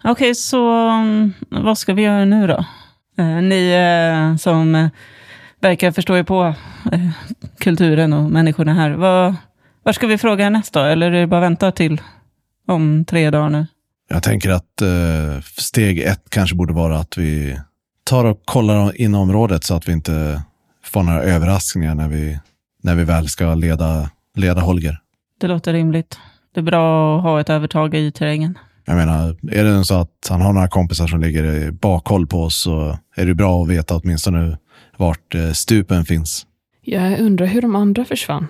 [0.03, 2.65] Okej, så mm, vad ska vi göra nu då?
[3.17, 4.89] Eh, ni eh, som eh,
[5.59, 6.53] verkar förstå er på
[7.59, 8.91] kulturen och människorna här.
[8.91, 9.35] Vad,
[9.83, 10.79] var ska vi fråga härnäst då?
[10.79, 12.01] Eller är det bara vänta till
[12.67, 13.67] om tre dagar nu?
[14.09, 14.81] Jag tänker att
[15.57, 17.59] steg ett kanske borde vara att vi
[18.03, 20.41] tar och kollar in området så att vi inte
[20.89, 22.39] får några överraskningar när vi,
[22.83, 24.99] när vi väl ska leda, leda Holger.
[25.39, 26.19] Det låter rimligt.
[26.53, 28.57] Det är bra att ha ett övertag i terrängen.
[28.85, 32.43] Jag menar, är det så att han har några kompisar som ligger i bakhåll på
[32.43, 34.57] oss så är det bra att veta åtminstone
[34.97, 36.45] vart eh, stupen finns.
[36.81, 38.47] Jag undrar hur de andra försvann.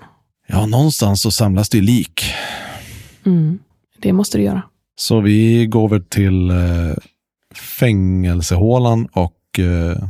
[0.47, 2.23] Ja, någonstans så samlas det ju lik.
[3.25, 3.59] Mm,
[3.99, 4.61] det måste du göra.
[4.95, 6.55] Så vi går väl till eh,
[7.79, 10.09] fängelsehålan och eh,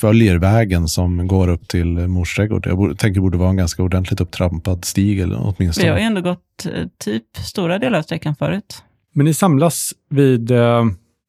[0.00, 2.66] följer vägen som går upp till Mors trädgård.
[2.66, 5.86] Jag borde, tänker det borde vara en ganska ordentligt upptrampad stig eller Vi har åtminstone.
[5.86, 8.82] ju ändå gått eh, typ stora delar av sträckan förut.
[9.12, 10.84] Men ni samlas vid, eh,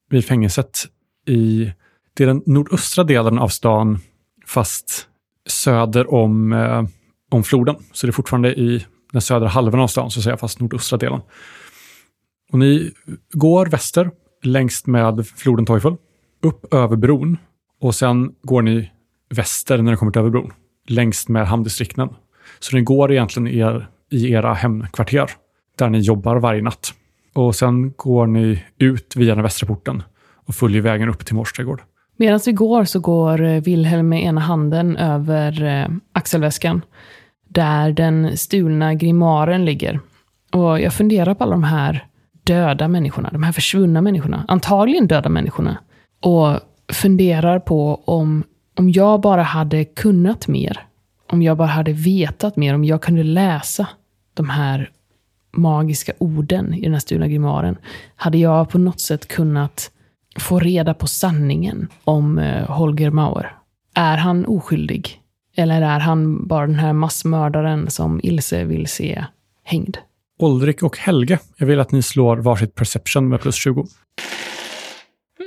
[0.10, 0.86] vid fängelset
[1.28, 1.72] i
[2.14, 4.00] det är den nordöstra delen av stan
[4.46, 5.08] fast
[5.48, 6.84] söder om, eh,
[7.32, 7.76] om floden.
[7.94, 10.98] Så det är fortfarande i den södra halvan av stan, så att säga, fast nordöstra
[10.98, 11.22] delen.
[12.52, 12.92] Och ni
[13.34, 14.12] går väster
[14.44, 15.96] längs med floden Teufel,
[16.42, 17.38] upp över bron
[17.82, 18.92] och sen går ni
[19.30, 20.54] väster när ni kommer till över bron,
[20.88, 22.10] längs med hamndistrikten.
[22.60, 25.30] Så ni går egentligen i, er, i era hemkvarter,
[25.78, 26.94] där ni jobbar varje natt.
[27.34, 30.04] Och sen går ni ut via den västra porten
[30.46, 31.82] och följer vägen upp till Mors trädgård.
[32.18, 36.82] Medan vi går så går eh, Wilhelm med ena handen över eh, axelväskan.
[37.48, 40.00] Där den stulna grimaren ligger.
[40.54, 42.06] Och jag funderar på alla de här
[42.44, 44.46] döda människorna, de här försvunna människorna.
[44.48, 45.78] Antagligen döda människorna.
[46.22, 46.60] Och
[46.94, 48.44] funderar på om,
[48.78, 50.86] om jag bara hade kunnat mer.
[51.32, 53.88] Om jag bara hade vetat mer, om jag kunde läsa
[54.34, 54.92] de här
[55.52, 57.78] magiska orden i den här stulna grimaren.
[58.16, 59.92] Hade jag på något sätt kunnat
[60.40, 63.56] få reda på sanningen om eh, Holger Mauer.
[63.94, 65.22] Är han oskyldig?
[65.56, 69.26] Eller är han bara den här massmördaren som Ilse vill se
[69.64, 69.98] hängd?
[70.40, 73.88] Oldrik och Helge, jag vill att ni slår varsitt perception med plus 20.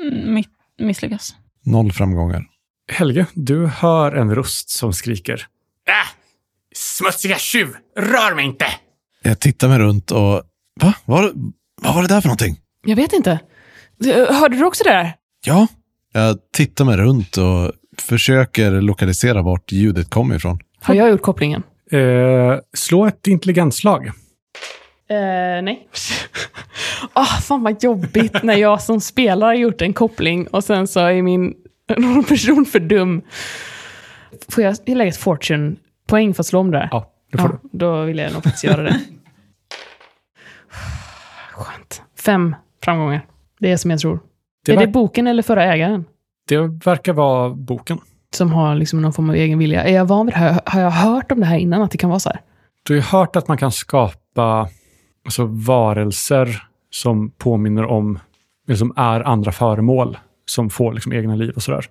[0.02, 1.34] Mm, mitt, misslyckas.
[1.64, 2.44] Noll framgångar.
[2.92, 5.46] Helge, du hör en röst som skriker.
[5.88, 6.08] Äh!
[6.74, 7.68] Smutsiga tjuv!
[7.96, 8.66] Rör mig inte!
[9.22, 10.42] Jag tittar mig runt och...
[10.80, 10.94] Va?
[11.04, 12.56] Vad, vad var det där för någonting?
[12.84, 13.38] Jag vet inte.
[14.30, 15.14] Hörde du också det där?
[15.44, 15.66] Ja.
[16.12, 20.58] Jag tittar mig runt och försöker lokalisera vart ljudet kom ifrån.
[20.80, 21.62] Har jag gjort kopplingen?
[21.90, 24.10] Eh, slå ett intelligensslag.
[25.12, 25.88] Eh, nej.
[27.14, 31.00] Åh, fan vad jobbigt när jag som spelare har gjort en koppling och sen så
[31.00, 31.54] är min
[31.96, 33.22] någon person för dum.
[34.48, 36.88] Får jag lägga ett fortune-poäng för att slå om det där?
[36.90, 39.00] Ja, det får Ja, då vill jag nog faktiskt göra det.
[41.52, 42.02] Skönt.
[42.18, 43.26] Fem framgångar.
[43.60, 44.20] Det är som jag tror.
[44.66, 46.04] Det är det boken eller förra ägaren?
[46.48, 47.98] Det verkar vara boken.
[48.34, 49.84] Som har liksom någon form av egen vilja.
[49.84, 50.60] Är jag van vid det här?
[50.66, 51.82] Har jag hört om det här innan?
[51.82, 52.40] Att det kan vara så här?
[52.82, 54.68] Du har ju hört att man kan skapa
[55.24, 58.18] alltså, varelser som påminner om,
[58.68, 61.86] eller som är andra föremål, som får liksom, egna liv och sådär.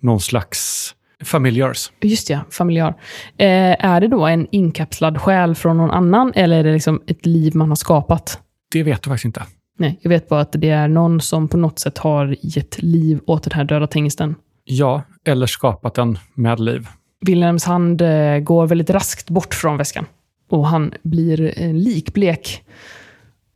[0.00, 1.92] Någon slags familjars.
[2.00, 2.88] Just ja, familjar.
[3.36, 7.26] Eh, är det då en inkapslad själ från någon annan eller är det liksom ett
[7.26, 8.38] liv man har skapat?
[8.72, 9.42] Det vet du faktiskt inte.
[9.78, 13.20] Nej, jag vet bara att det är någon som på något sätt har gett liv
[13.26, 14.34] åt den här döda tingsten.
[14.64, 16.88] Ja, eller skapat den med liv.
[17.26, 20.06] Wilhelms hand eh, går väldigt raskt bort från väskan.
[20.52, 22.62] Och han blir likblek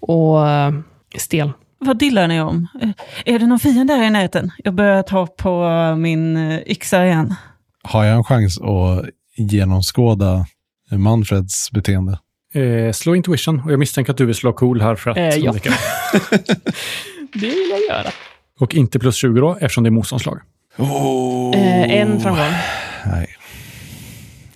[0.00, 0.72] och eh,
[1.18, 1.52] stel.
[1.78, 2.66] Vad dillar ni om?
[2.82, 2.90] Eh,
[3.34, 4.50] Är det någon fiende här i närheten?
[4.64, 7.34] Jag börjar ta på min eh, yxa igen.
[7.82, 9.04] Har jag en chans att
[9.36, 10.46] genomskåda
[10.90, 12.18] Manfreds beteende?
[12.54, 15.28] Eh, slå intuition och jag misstänker att du vill slå cool här för att Eh,
[15.28, 15.52] ja.
[17.32, 18.10] Det vill jag göra.
[18.60, 20.40] Och inte plus 20 då, eftersom det är motståndslag.
[20.78, 22.52] Eh, en framgång.
[23.06, 23.28] Nej.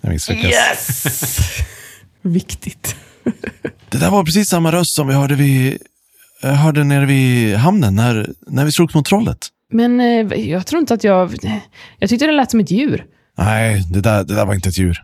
[0.00, 0.50] Jag misslyckas.
[0.50, 1.79] Yes!
[2.22, 2.96] Viktigt.
[3.88, 5.78] Det där var precis samma röst som vi hörde, vid,
[6.42, 9.38] jag hörde nere vid hamnen när, när vi slogs mot trollet.
[9.72, 11.35] Men eh, jag tror inte att jag...
[11.98, 13.04] Jag tyckte det lät som ett djur.
[13.38, 15.02] Nej, det där, det där var inte ett djur.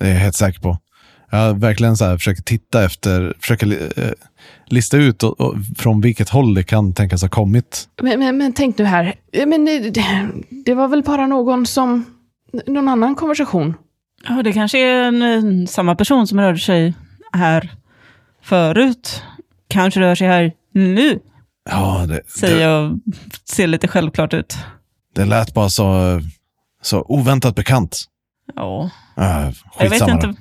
[0.00, 0.78] Det är jag helt säker på.
[1.30, 4.10] Jag har verkligen så här, försöker titta efter, försöker eh,
[4.66, 7.88] lista ut och, och, från vilket håll det kan tänkas ha kommit.
[8.02, 9.14] Men, men, men tänk nu här.
[9.32, 10.28] Eh, Men det, det,
[10.64, 12.04] det var väl bara någon som...
[12.66, 13.74] Någon annan konversation.
[14.28, 16.94] Ja, det kanske är en, samma person som rörde sig
[17.32, 17.70] här
[18.42, 19.22] förut.
[19.68, 21.18] Kanske rör sig här nu,
[21.70, 23.00] Ja, det, säger det, jag.
[23.44, 24.56] Ser lite självklart ut.
[25.14, 26.20] det lät bara så,
[26.82, 28.04] så oväntat bekant.
[28.54, 30.10] Ja, Äh, jag vet då.
[30.10, 30.34] inte.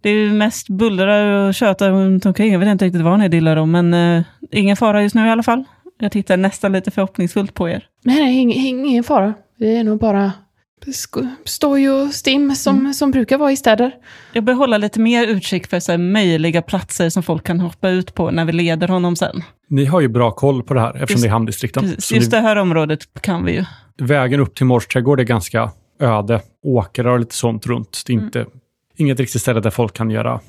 [0.00, 2.52] Det är ju mest bullrar och tjötar runt omkring.
[2.52, 5.30] Jag vet inte riktigt vad ni dillar om, men eh, ingen fara just nu i
[5.30, 5.64] alla fall.
[5.98, 7.84] Jag tittar nästan lite förhoppningsfullt på er.
[8.04, 9.34] Nej, nej ingen, ingen fara.
[9.58, 10.32] Det är nog bara
[11.44, 13.92] stoj och stim som, som brukar vara i städer.
[14.32, 17.90] Jag bör hålla lite mer utkik för så här, möjliga platser som folk kan hoppa
[17.90, 19.42] ut på när vi leder honom sen.
[19.68, 21.82] Ni har ju bra koll på det här eftersom Just- det är hamndistrikten.
[21.82, 23.64] Precis, just ni, det här området kan vi ju.
[23.98, 26.40] vägen upp till Mors trädgård är ganska öde.
[26.62, 28.02] Åkrar och lite sånt runt.
[28.06, 28.46] Det är inte,
[28.96, 30.40] inget riktigt ställe där folk kan göra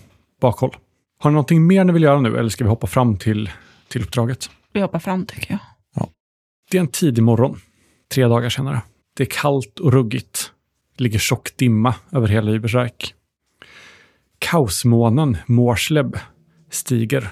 [0.42, 0.76] bakhåll.
[1.20, 3.50] Har ni någonting mer ni vill göra nu eller ska vi hoppa fram till,
[3.88, 4.50] till uppdraget?
[4.74, 5.60] Vi hoppar fram tycker jag.
[6.72, 7.62] Det är en tidig morgon,
[8.13, 8.82] tre dagar senare.
[9.19, 10.51] Det är kallt och ruggigt.
[10.97, 13.13] Det ligger tjock dimma över hela Übersreich.
[14.39, 16.17] Kaosmånen Morsleb
[16.69, 17.29] stiger,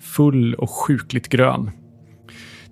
[0.00, 1.70] full och sjukligt grön.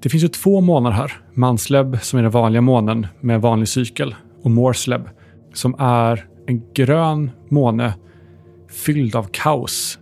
[0.03, 1.12] Det finns ju två månar här.
[1.35, 5.09] Mansleb, som är den vanliga månen med vanlig cykel, och Morsleb,
[5.55, 7.94] som är en grön måne
[8.70, 9.98] fylld av kaos.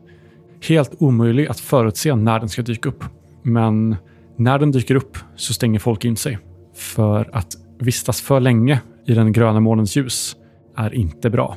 [0.69, 3.05] Helt omöjlig att förutse när den ska dyka upp.
[3.43, 3.97] Men
[4.37, 6.39] när den dyker upp så stänger folk in sig.
[6.75, 10.37] För att vistas för länge i den gröna månens ljus
[10.77, 11.57] är inte bra.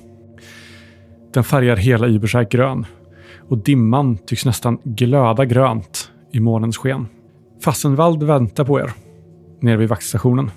[1.34, 2.86] Den färgar hela Überscheid grön
[3.50, 7.08] och dimman tycks nästan glöda grönt i månens sken.
[7.64, 8.92] Fassenwald väntar på er
[9.62, 10.52] nere vid vaktstationen.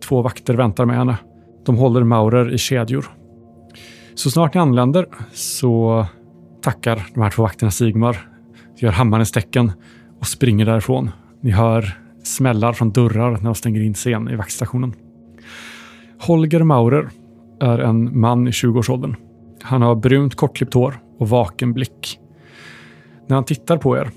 [0.00, 1.16] Två vakter väntar med henne.
[1.64, 3.06] De håller Maurer i kedjor.
[4.14, 6.06] Så snart ni anländer så
[6.62, 8.28] tackar de här två vakterna Sigmar,
[8.76, 9.72] gör hammarens tecken
[10.20, 11.10] och springer därifrån.
[11.40, 14.94] Ni hör smällar från dörrar när de stänger in sig i vaktstationen.
[16.22, 17.10] Holger Maurer
[17.60, 19.16] är en man i 20-årsåldern.
[19.62, 22.18] Han har brunt kortklippt hår och vaken blick.
[23.28, 24.10] När han tittar på er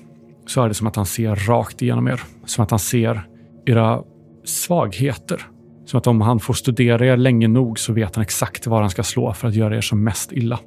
[0.45, 2.23] så är det som att han ser rakt igenom er.
[2.45, 3.27] Som att han ser
[3.65, 4.01] era
[4.43, 5.41] svagheter.
[5.85, 8.89] Som att om han får studera er länge nog så vet han exakt var han
[8.89, 10.59] ska slå för att göra er som mest illa.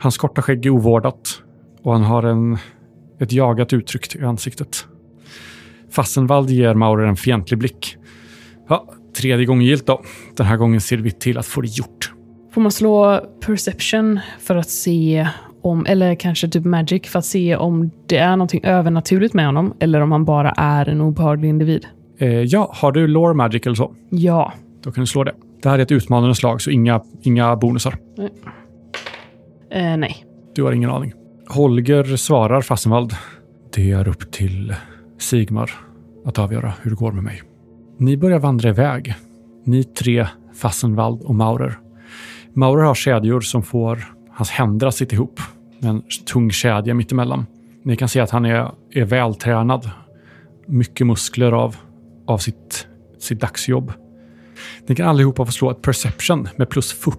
[0.00, 1.42] Hans korta skägg är ovårdat
[1.82, 2.58] och han har en,
[3.20, 4.86] ett jagat uttryck i ansiktet.
[5.90, 7.96] Fassenvald ger Maurer en fientlig blick.
[8.68, 10.02] Ja, tredje gången gilt då.
[10.36, 12.12] Den här gången ser vi till att få det gjort.
[12.52, 15.28] Får man slå perception för att se
[15.62, 19.74] om, eller kanske typ magic för att se om det är någonting övernaturligt med honom
[19.80, 21.86] eller om han bara är en obehaglig individ?
[22.18, 23.94] Eh, ja, har du lore magic eller så?
[24.10, 24.52] Ja.
[24.82, 25.34] Då kan du slå det.
[25.62, 27.98] Det här är ett utmanande slag, så inga, inga bonusar.
[29.72, 30.24] Eh, nej.
[30.54, 31.12] Du har ingen aning.
[31.48, 33.12] Holger svarar Fassenwald.
[33.74, 34.74] Det är upp till
[35.18, 35.70] Sigmar
[36.24, 37.42] att avgöra hur det går med mig.
[38.00, 39.14] Ni börjar vandra iväg.
[39.64, 41.78] Ni tre, Fassenwald och Maurer.
[42.54, 45.40] Maurer har kedjor som får hans händer att sitta ihop
[45.78, 47.46] med en tung kedja mittemellan.
[47.82, 49.90] Ni kan se att han är, är vältränad.
[50.66, 51.76] Mycket muskler av,
[52.26, 52.86] av sitt,
[53.18, 53.92] sitt dagsjobb.
[54.86, 57.18] Ni kan allihopa få slå ett perception med plus 40.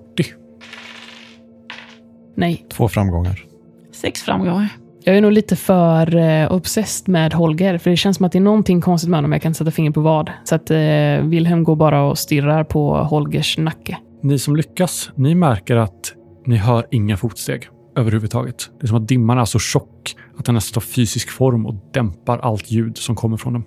[2.36, 2.66] Nej.
[2.70, 3.46] Två framgångar.
[3.92, 4.70] Sex framgångar.
[5.04, 8.38] Jag är nog lite för eh, obsessed med Holger, för det känns som att det
[8.38, 9.32] är någonting konstigt med honom.
[9.32, 10.32] Jag kan inte sätta fingret på vad.
[10.44, 10.78] Så att eh,
[11.24, 13.98] Wilhelm går bara och stirrar på Holgers nacke.
[14.24, 16.14] Ni som lyckas, ni märker att
[16.46, 18.70] ni hör inga fotsteg överhuvudtaget.
[18.80, 21.76] Det är som att dimman är så tjock att den nästan tar fysisk form och
[21.94, 23.64] dämpar allt ljud som kommer från den.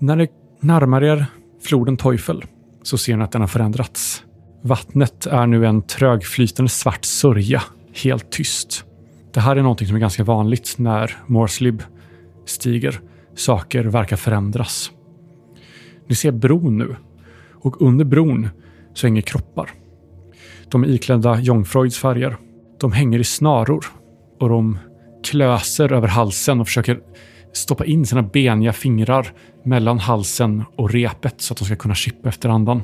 [0.00, 0.28] När ni
[0.60, 1.26] närmar er
[1.62, 2.44] floden Teufel
[2.82, 4.22] så ser ni att den har förändrats.
[4.62, 7.62] Vattnet är nu en trögflytande svart sörja,
[8.04, 8.85] helt tyst.
[9.36, 11.82] Det här är någonting som är ganska vanligt när Morslib
[12.44, 13.00] stiger.
[13.34, 14.90] Saker verkar förändras.
[16.08, 16.96] Ni ser bron nu
[17.52, 18.48] och under bron
[18.94, 19.70] så hänger kroppar.
[20.68, 22.36] De är iklädda Jongfreuds färger.
[22.80, 23.86] De hänger i snaror
[24.40, 24.78] och de
[25.24, 27.00] klöser över halsen och försöker
[27.52, 29.32] stoppa in sina beniga fingrar
[29.64, 32.82] mellan halsen och repet så att de ska kunna chippa efter andan.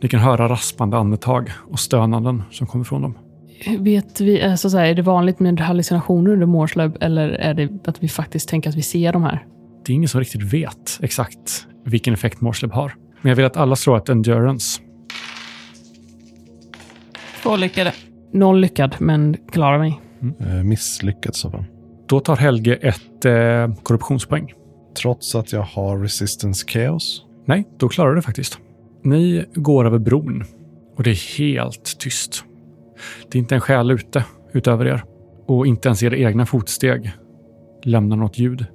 [0.00, 3.29] Ni kan höra raspande andetag och stönanden som kommer från dem.
[3.66, 7.88] Vet vi, alltså så här, är det vanligt med hallucinationer under Morslöb eller är det
[7.88, 9.44] att vi faktiskt tänker att vi ser de här?
[9.84, 12.94] Det är ingen som riktigt vet exakt vilken effekt Morsleb har.
[13.22, 14.80] Men jag vill att alla slår ett endurance.
[17.42, 17.92] Två lyckade.
[18.32, 20.00] Noll lyckad, men klarar mig.
[20.40, 21.64] Eh, misslyckats så fall.
[22.08, 24.52] Då tar Helge ett eh, korruptionspoäng.
[25.02, 27.22] Trots att jag har resistance chaos.
[27.46, 28.58] Nej, då klarar du det faktiskt.
[29.04, 30.44] Ni går över bron
[30.96, 32.44] och det är helt tyst.
[33.30, 35.04] Det är inte en själ ute utöver er
[35.46, 37.12] och inte ens era egna fotsteg
[37.82, 38.66] lämnar något ljud.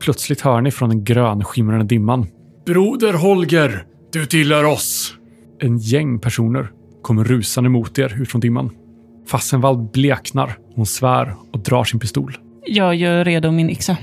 [0.00, 2.26] Plötsligt hör ni från den grönskimrande dimman.
[2.66, 5.14] Broder Holger, du tillhör oss!
[5.58, 6.70] En gäng personer
[7.02, 8.70] kommer rusande mot er ut från dimman.
[9.26, 12.36] Fassenwald bleknar, hon svär och drar sin pistol.
[12.66, 13.96] Jag gör redo min yxa.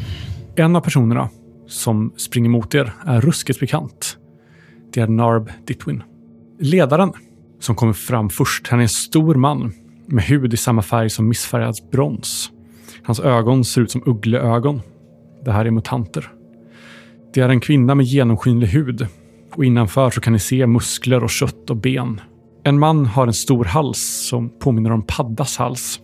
[0.55, 1.29] En av personerna
[1.67, 4.17] som springer mot er är ruskigt bekant.
[4.93, 6.03] Det är Narb Ditwin.
[6.59, 7.13] Ledaren
[7.59, 9.73] som kommer fram först, han är en stor man
[10.05, 12.51] med hud i samma färg som missfärgad brons.
[13.03, 14.81] Hans ögon ser ut som uggleögon.
[15.45, 16.31] Det här är mutanter.
[17.33, 19.07] Det är en kvinna med genomskinlig hud
[19.55, 22.21] och innanför så kan ni se muskler och kött och ben.
[22.63, 25.99] En man har en stor hals som påminner om paddas hals.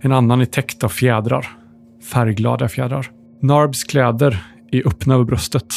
[0.00, 1.46] En annan är täckt av fjädrar.
[2.12, 3.10] Färgglada fjädrar.
[3.42, 5.74] Narbs kläder är öppna över bröstet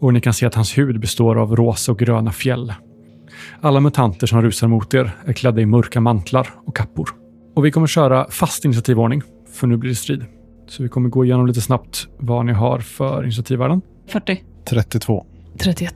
[0.00, 2.72] och ni kan se att hans hud består av rosa och gröna fjäll.
[3.60, 7.10] Alla mutanter som rusar mot er är klädda i mörka mantlar och kappor.
[7.56, 10.24] Och vi kommer köra fast initiativordning, för nu blir det strid.
[10.68, 13.80] Så vi kommer gå igenom lite snabbt vad ni har för initiativvärden.
[14.08, 14.42] 40.
[14.64, 15.26] 32.
[15.58, 15.94] 31.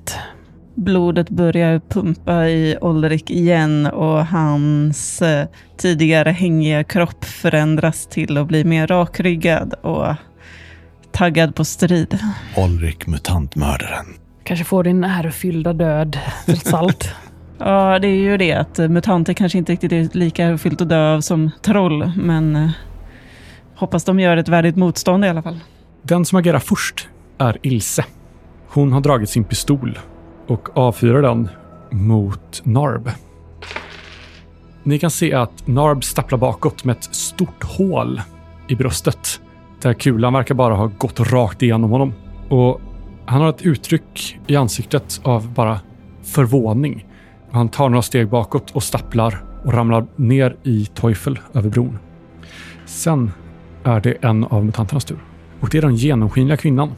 [0.74, 8.49] Blodet börjar pumpa i Olrik igen och hans eh, tidigare hängiga kropp förändras till att
[8.49, 10.14] bli mer rakryggad och
[11.12, 12.18] taggad på strid.
[12.57, 14.07] Olrik mutantmördaren.
[14.49, 17.14] Kanske får din ärofyllda död, trots allt.
[17.59, 21.20] Ja, det är ju det att mutanter kanske inte riktigt är lika fyllt och döv
[21.20, 22.70] som troll, men eh,
[23.74, 25.61] hoppas de gör ett värdigt motstånd i alla fall.
[26.03, 28.05] Den som agerar först är Ilse.
[28.68, 29.99] Hon har dragit sin pistol
[30.46, 31.49] och avfyrar den
[31.90, 33.11] mot Narb.
[34.82, 38.20] Ni kan se att Narb stapplar bakåt med ett stort hål
[38.68, 39.40] i bröstet.
[39.82, 42.14] Där kulan verkar bara ha gått rakt igenom honom.
[42.49, 42.80] Och
[43.29, 45.81] han har ett uttryck i ansiktet av bara
[46.22, 47.07] förvåning.
[47.51, 51.99] Han tar några steg bakåt och stapplar och ramlar ner i Teufel över bron.
[52.87, 53.31] Sen
[53.85, 55.18] är det en av mutanternas tur.
[55.61, 56.93] Och det är den genomskinliga kvinnan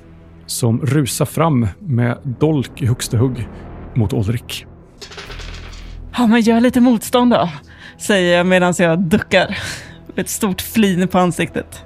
[0.47, 3.49] som rusar fram med dolk i högsta hugg
[3.95, 4.66] mot Ulrik.
[6.16, 7.51] Ja, men gör lite motstånd då,
[7.99, 9.59] säger jag medan jag duckar.
[10.07, 11.85] Med ett stort flin på ansiktet.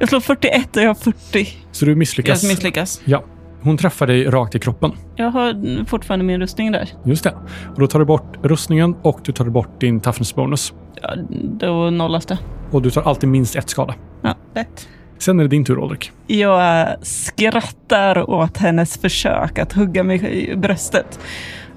[0.00, 1.48] Jag slår 41 och jag har 40.
[1.72, 2.42] Så du misslyckas.
[2.42, 3.00] Jag misslyckas.
[3.04, 3.24] Ja.
[3.60, 4.92] Hon träffar dig rakt i kroppen.
[5.16, 6.88] Jag har fortfarande min rustning där.
[7.04, 7.34] Just det.
[7.74, 10.72] Och då tar du bort rustningen och du tar bort din toughness bonus.
[11.02, 11.14] Ja,
[11.60, 12.38] då nollas det.
[12.70, 13.94] Och du tar alltid minst ett skada.
[14.22, 14.88] Ja, lätt.
[15.18, 16.12] Sen är det din tur, Ulrik.
[16.26, 21.18] Jag skrattar åt hennes försök att hugga mig i bröstet.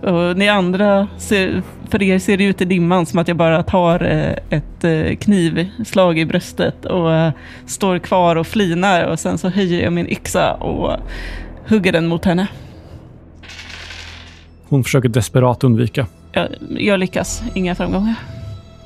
[0.02, 3.64] Och ni andra, ser, för er ser det ut i dimman som att jag bara
[3.64, 7.32] tar eh, ett eh, knivslag i bröstet och eh,
[7.66, 10.98] står kvar och flinar och sen så höjer jag min yxa och
[11.68, 12.48] hugger den mot henne.
[14.70, 16.08] Hon försöker desperat undvika.
[16.32, 18.16] Jag, jag lyckas, inga framgångar.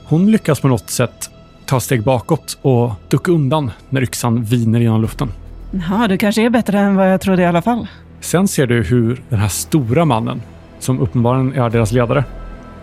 [0.06, 1.30] Hon lyckas på något sätt
[1.66, 5.32] ta steg bakåt och ducka undan när yxan viner genom luften.
[5.90, 7.88] Ja, du kanske är bättre än vad jag trodde i alla fall.
[8.20, 10.42] Sen ser du hur den här stora mannen,
[10.86, 12.24] som uppenbarligen är deras ledare,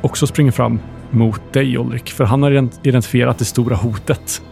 [0.01, 0.79] också springer fram
[1.11, 2.11] mot dig, Ulrik.
[2.11, 4.43] För han har ident- identifierat det stora hotet.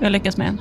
[0.00, 0.60] Jag lyckas med en.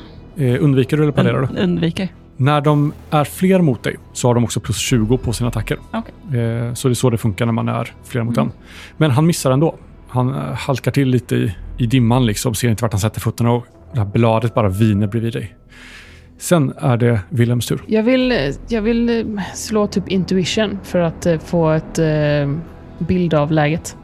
[0.56, 1.62] Eh, undviker du eller parerar du?
[1.62, 2.08] Undviker.
[2.38, 5.78] När de är fler mot dig så har de också plus 20 på sina attacker.
[5.94, 6.40] Okej.
[6.42, 8.48] Eh, så det är så det funkar när man är flera mot Mm.
[8.50, 8.54] en.
[8.98, 9.76] Men han missar ändå.
[10.10, 13.52] Han eh, halkar till lite i, i dimman, liksom, ser inte vart han sätter fötterna
[13.52, 15.56] och det här bladet bara viner bredvid dig.
[16.40, 17.82] Sen är det Wilhelms tur.
[17.88, 22.56] Jag vill, jag vill eh, slå typ intuition för att eh, få ett eh,
[22.98, 23.98] bild av läget.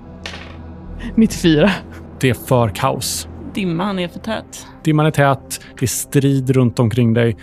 [1.16, 1.72] 94.
[2.20, 3.28] Det är för kaos.
[3.54, 4.68] Dimman är för tät.
[4.84, 7.38] Dimman är tät, det är strid runt omkring dig.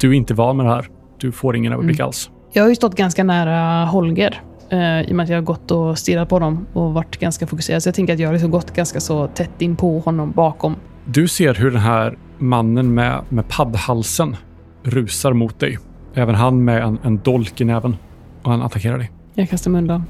[0.00, 0.86] Du är inte van med det här.
[1.18, 2.06] Du får ingen överblick Mm.
[2.06, 2.30] alls.
[2.52, 5.70] Jag har ju stått ganska nära Holger eh, i och med att jag har gått
[5.70, 7.82] och stirrat på dem och varit ganska fokuserad.
[7.82, 10.76] Så jag tänker att jag har liksom gått ganska så tätt in på honom bakom.
[11.04, 14.36] Du ser hur den här mannen med, med paddhalsen
[14.82, 15.78] rusar mot dig.
[16.14, 17.96] Även han med en, en dolk i näven.
[18.42, 19.10] Och han attackerar dig.
[19.34, 20.04] Jag kastar mig undan.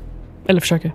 [0.47, 0.92] Eller försöker.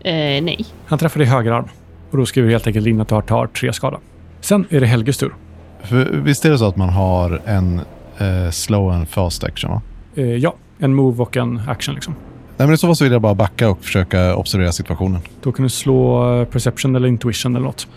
[0.00, 0.66] Eh, nej.
[0.86, 1.68] Han träffar dig i höger arm.
[2.10, 3.98] Och då skriver helt enkelt in att du har tar tre skada.
[4.40, 5.34] Sen är det Helges tur.
[5.82, 7.80] För visst är det så att man har en
[8.18, 9.70] eh, slow and fast action?
[9.70, 9.82] Va?
[10.14, 12.14] Eh, ja, en move och en action liksom.
[12.58, 15.20] Nej, men i så fall så vill jag bara backa och försöka observera situationen.
[15.42, 17.88] Då kan du slå eh, perception eller intuition eller något.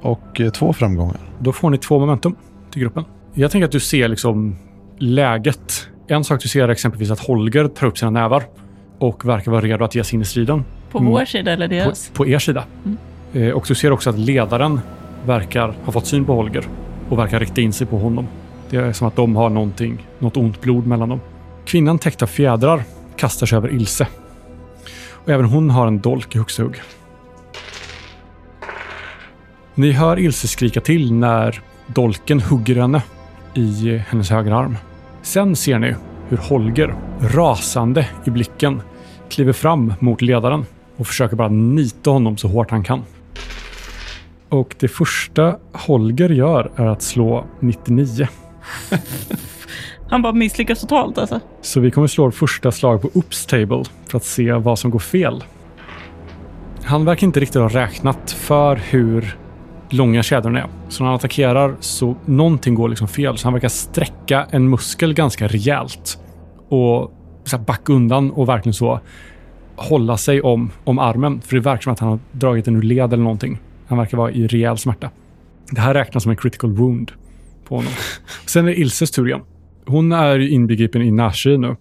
[0.00, 1.16] Och eh, två framgångar.
[1.38, 2.34] Då får ni två momentum
[2.70, 3.04] till gruppen.
[3.34, 4.56] Jag tänker att du ser liksom
[4.98, 5.88] läget.
[6.08, 8.42] En sak du ser är exempelvis att Holger tar upp sina nävar
[8.98, 10.64] och verkar vara redo att ge sig in i striden.
[10.90, 11.10] På Mm.
[11.12, 12.10] vår sida eller På, deras?
[12.14, 12.64] på er sida.
[13.32, 14.80] Eh, och du ser också att ledaren
[15.26, 16.64] verkar ha fått syn på Holger
[17.08, 18.26] och verkar rikta in sig på honom.
[18.70, 21.20] Det är som att de har någonting, något ont blod mellan dem.
[21.64, 22.82] Kvinnan täckt av fjädrar
[23.18, 24.06] kastar sig över Ilse.
[25.10, 26.82] Och även hon har en dolk i högsta hugg.
[29.74, 33.02] Ni hör Ilse skrika till när dolken hugger henne
[33.54, 34.76] i hennes högra arm.
[35.22, 35.94] Sen ser ni
[36.28, 38.82] hur Holger, rasande i blicken,
[39.28, 40.64] kliver fram mot ledaren
[40.96, 43.02] och försöker bara nita honom så hårt han kan.
[44.48, 48.28] Och det första Holger gör är att slå 99.
[50.08, 51.40] Han bara misslyckas totalt alltså.
[51.60, 54.98] Så vi kommer slå första slag på Oops Table för att se vad som går
[54.98, 55.44] fel.
[56.84, 59.36] Han verkar inte riktigt ha räknat för hur
[59.90, 60.66] långa kedjorna är.
[60.88, 63.38] Så när han attackerar så någonting går liksom fel.
[63.38, 66.18] Så han verkar sträcka en muskel ganska rejält.
[66.68, 67.12] Och
[67.44, 69.00] så här backa undan och verkligen så
[69.76, 71.40] hålla sig om, om armen.
[71.40, 73.58] För det verkar som att han har dragit den ur led eller någonting.
[73.86, 75.10] Han verkar vara i rejäl smärta.
[75.70, 77.12] Det här räknas som en critical wound
[77.64, 77.92] på honom.
[78.46, 79.40] Sen är det Ilses tur igen.
[79.88, 81.76] Hon är inbegripen i Nashi nu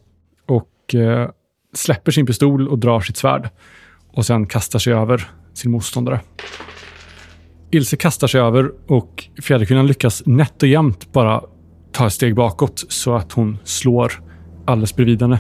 [0.48, 1.30] och eh,
[1.74, 3.50] släpper sin pistol och drar sitt svärd
[4.14, 6.20] och sen kastar sig över sin motståndare.
[7.72, 11.42] Ilse kastar sig över och Fjäderkvinnan lyckas nätt och jämnt bara
[11.92, 14.12] ta ett steg bakåt så att hon slår
[14.66, 15.40] alldeles bredvid henne.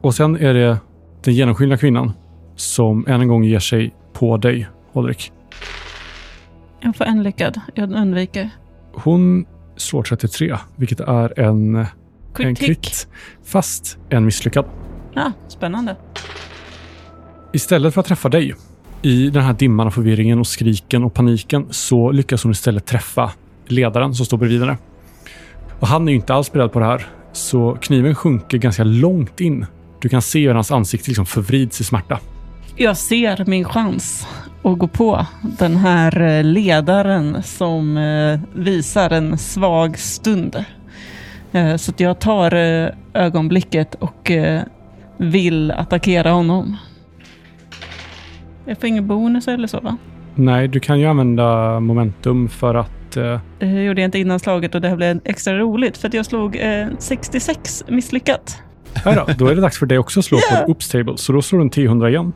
[0.00, 0.78] Och sen är det
[1.24, 2.12] den genomskinliga kvinnan
[2.56, 5.32] som än en gång ger sig på dig, Ulrik.
[6.80, 7.60] Jag får en lyckad.
[7.74, 8.50] Jag undviker.
[8.92, 9.46] Hon
[9.76, 11.86] slår 33, vilket är en,
[12.38, 13.08] en krit,
[13.44, 14.64] fast en misslyckad.
[15.14, 15.96] Ja, spännande.
[17.52, 18.54] Istället för att träffa dig
[19.02, 23.32] i den här dimman och förvirringen och skriken och paniken så lyckas hon istället träffa
[23.66, 24.78] ledaren som står bredvid henne.
[25.80, 29.40] Och han är ju inte alls beredd på det här, så kniven sjunker ganska långt
[29.40, 29.66] in
[30.00, 32.18] Du kan se hur hans ansikte liksom förvrids i smärta.
[32.76, 34.26] Jag ser min chans
[34.62, 35.26] att gå på
[35.58, 40.64] den här ledaren som eh, visar en svag stund.
[41.52, 44.62] Eh, Så jag tar eh, ögonblicket och eh,
[45.16, 46.76] vill attackera honom.
[48.64, 49.96] Jag får ingen bonus eller så va?
[50.34, 53.16] Nej, du kan ju använda momentum för att...
[53.16, 56.14] Eh, Det gjorde jag inte innan slaget och det här blev extra roligt för att
[56.14, 58.62] jag slog eh, 66 misslyckat.
[58.94, 61.16] här då, då är det dags för dig också att slå på Oops Table.
[61.16, 62.32] Så då slår du en T100 igen.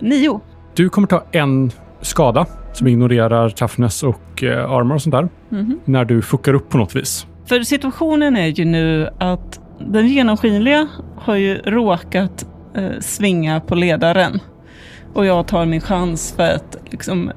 [0.00, 0.40] Nio.
[0.74, 1.70] Du kommer ta en
[2.00, 5.28] skada som ignorerar toughness och eh, armor och sånt där.
[5.48, 5.80] Mhm.
[5.84, 7.26] När du fuckar upp på något vis.
[7.46, 14.40] För situationen är ju nu att den genomskinliga har ju råkat eh, svinga på ledaren.
[15.14, 17.32] Och jag tar min chans för att liksom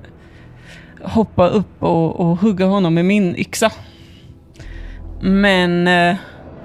[1.03, 3.71] hoppa upp och, och hugga honom med min yxa.
[5.21, 6.15] Men eh,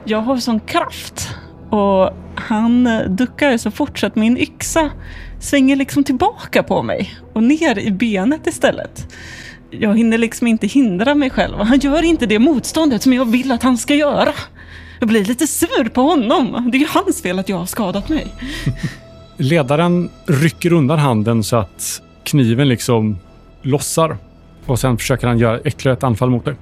[0.05, 1.29] jag har sån kraft
[1.71, 4.91] och han eh, duckar så fort så att min yxa
[5.41, 9.07] svänger liksom tillbaka på mig och ner i benet istället.
[9.81, 11.59] Jag hinner liksom inte hindra mig själv.
[11.59, 14.33] Han gör inte det motståndet som jag vill att han ska göra.
[14.99, 16.71] Jag blir lite sur på honom.
[16.73, 18.27] Det är ju hans fel att jag har skadat mig.
[19.37, 23.19] Ledaren rycker undan handen så att kniven liksom
[23.63, 24.17] lossar.
[24.67, 26.55] Och sen försöker han göra ytterligare ett anfall mot dig.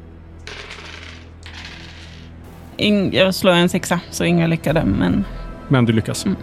[3.12, 5.24] Jag slår en sexa, så inga lyckade, men
[5.68, 6.26] Men du lyckas.
[6.26, 6.36] Mm.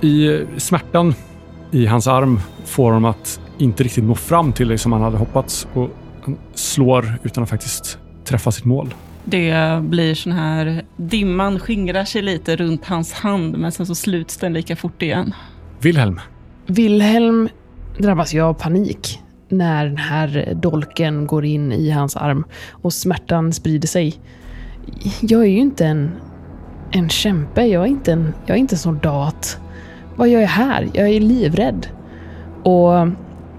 [0.00, 1.14] I smärtan
[1.70, 5.16] i hans arm får honom att inte riktigt nå fram till dig som han hade
[5.16, 5.68] hoppats.
[5.74, 5.90] Och
[6.54, 8.94] slår utan att faktiskt träffa sitt mål.
[9.24, 10.84] det blir sån här...
[10.96, 15.34] Dimman skingrar sig lite runt hans hand, men sen så sluts den lika fort igen.
[15.80, 16.20] Wilhelm,
[16.66, 17.48] Wilhelm
[17.98, 23.52] drabbas ju av panik när den här dolken går in i hans arm och smärtan
[23.52, 24.14] sprider sig.
[25.20, 26.10] Jag är ju inte en,
[26.90, 29.60] en kämpe, jag är inte en, jag är inte en soldat.
[30.16, 30.88] Vad gör jag här?
[30.92, 31.86] Jag är livrädd.
[32.62, 33.08] Och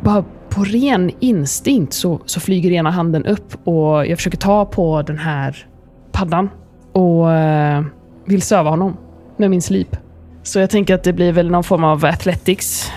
[0.01, 5.01] bara på ren instinkt så, så flyger ena handen upp och jag försöker ta på
[5.01, 5.67] den här
[6.11, 6.49] paddan
[6.91, 7.83] och eh,
[8.25, 8.97] vill söva honom
[9.37, 9.97] med min slip.
[10.43, 12.91] Så jag tänker att det blir väl någon form av athletics.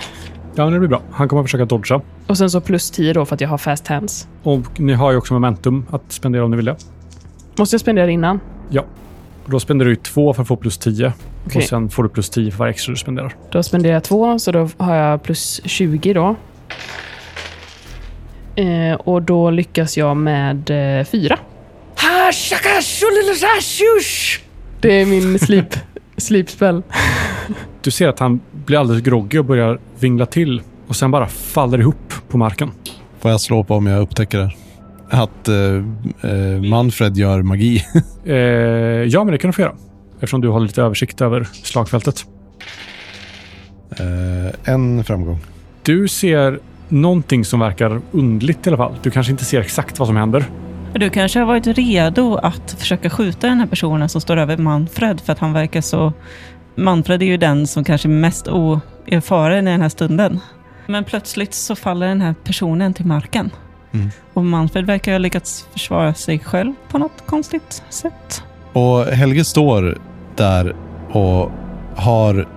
[0.55, 1.01] ja det blir bra.
[1.11, 2.01] Han kommer att försöka dodga.
[2.27, 4.29] Och sen så plus 10 då för att jag har fast hands.
[4.43, 6.77] Och ni har ju också momentum att spendera om ni vill det.
[7.59, 8.41] Måste jag spendera innan?
[8.71, 8.85] Ja.
[9.47, 11.13] Då spenderar du två för att få plus 10.
[11.47, 11.59] Okej.
[11.59, 13.35] Och sen får du plus 10 för varje extra du spenderar.
[13.51, 16.37] Då spenderar jag två, så då har jag plus 20 då.
[18.57, 21.39] Eh, och då lyckas jag med eh, fyra.
[24.81, 25.75] Det är min sleep,
[26.17, 26.83] sleep-spell.
[27.83, 30.63] Du ser att han blir alldeles groggy och börjar vingla till.
[30.87, 32.71] Och sen bara faller ihop på marken.
[33.21, 34.51] Får jag slå på om jag upptäcker det?
[35.11, 37.85] Att eh, eh, Manfred gör magi.
[38.27, 39.75] Eh, ja, men det kan du få göra.
[40.15, 42.25] Eftersom du har lite översikt över slagfältet.
[43.99, 45.39] eh, en framgång.
[45.83, 48.95] Du ser någonting som verkar undligt i alla fall.
[49.03, 50.45] Du kanske inte ser exakt vad som händer.
[50.93, 55.20] Du kanske har varit redo att försöka skjuta den här personen som står över Manfred,
[55.20, 56.12] för att han verkar så...
[56.74, 60.41] Manfred är ju den som kanske är mest oerfaren i den här stunden.
[60.87, 63.51] Men plötsligt så faller den här personen till marken.
[63.93, 64.11] Mm.
[64.32, 68.43] Och Manfred verkar ha lyckats försvara sig själv på något konstigt sätt.
[68.72, 69.99] Och Helge står
[70.37, 70.76] där
[71.12, 71.51] och
[71.97, 72.49] har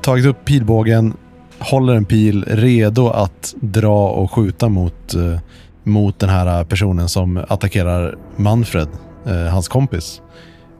[0.00, 1.16] tagit upp pilbågen,
[1.58, 5.40] håller en pil redo att dra och skjuta mot, eh,
[5.84, 8.88] mot den här personen som attackerar Manfred,
[9.26, 10.22] eh, hans kompis.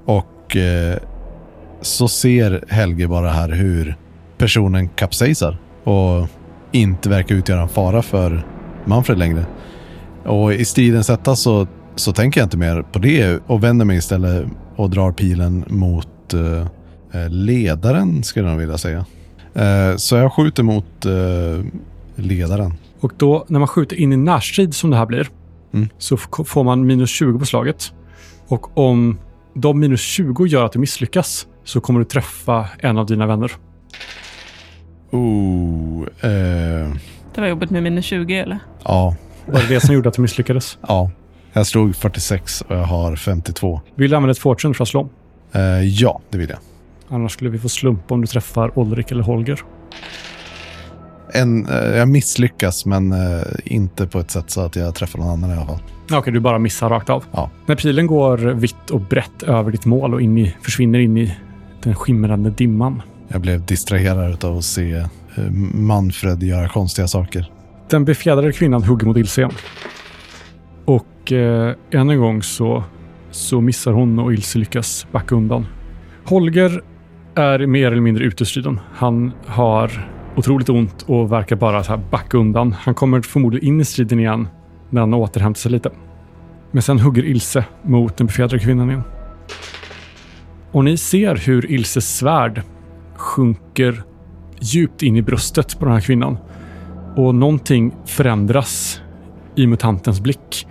[0.04, 0.98] Och eh,
[1.80, 3.96] så ser Helge bara här hur
[4.38, 6.28] personen kapsejsar och
[6.72, 8.46] inte verkar utgöra en fara för
[8.84, 9.44] Manfred längre.
[10.24, 13.96] Och i stridens hetta så, så tänker jag inte mer på det och vänder mig
[13.96, 16.66] istället och drar pilen mot eh,
[17.12, 19.04] eh ledaren, skulle jag nog vilja säga.
[19.54, 21.64] Eh, så jag skjuter mot eh,
[22.14, 22.74] ledaren.
[23.00, 25.28] Och då när man skjuter in i närstrid som det här blir
[25.72, 25.88] Mm.
[25.98, 27.92] så får man minus 20 på slaget.
[28.48, 29.18] Och om
[29.54, 33.52] de minus 20 gör att du misslyckas så kommer du träffa en av dina vänner.
[35.10, 36.92] Oh, eh,
[37.34, 38.58] Det var jobbigt med minus 20 eller?
[38.84, 40.78] ja, Var det det som gjorde att du misslyckades?
[40.88, 41.10] ja.
[41.52, 43.80] Jag slog 46 och jag har 52.
[43.94, 45.08] Vill du använda ett fortune för att slå?
[45.52, 46.58] Eh, ja, det vill jag.
[47.08, 49.60] Annars skulle vi få slumpa om du träffar Ulrik eller Holger.
[51.32, 55.28] En, eh, jag misslyckas, men eh, inte på ett sätt så att jag träffar någon
[55.28, 55.78] annan i alla fall.
[56.12, 57.24] Okej, du bara missar rakt av.
[57.32, 57.50] Ja.
[57.66, 61.36] När pilen går vitt och brett över ditt mål och in i, försvinner in i
[61.82, 63.02] den skimrande dimman.
[63.28, 65.06] Jag blev distraherad av att se eh,
[65.74, 67.52] Manfred göra konstiga saker.
[67.90, 69.52] Den befjädrade kvinnan hugger mot Ilse igen.
[70.84, 72.84] Och eh, än en gång så,
[73.30, 75.66] så missar hon och Ilse lyckas backa undan.
[76.24, 76.82] Holger
[77.38, 78.80] är mer eller mindre ute ur striden.
[78.94, 82.72] Han har otroligt ont och verkar bara så här backa undan.
[82.72, 84.48] Han kommer förmodligen in i striden igen
[84.90, 85.90] när han återhämtar sig lite.
[86.70, 89.02] Men sen hugger Ilse mot den befjädrade kvinnan igen.
[90.72, 92.62] Och ni ser hur Ilses svärd
[93.16, 94.02] sjunker
[94.60, 96.38] djupt in i bröstet på den här kvinnan.
[97.16, 99.00] Och någonting förändras
[99.54, 100.66] i mutantens blick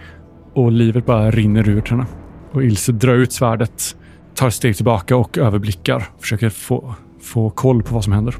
[0.53, 2.05] och livet bara rinner ur henne.
[2.51, 3.95] Och Ilse drar ut svärdet,
[4.37, 6.09] tar ett steg tillbaka och överblickar.
[6.19, 8.35] Försöker få, få koll på vad som händer.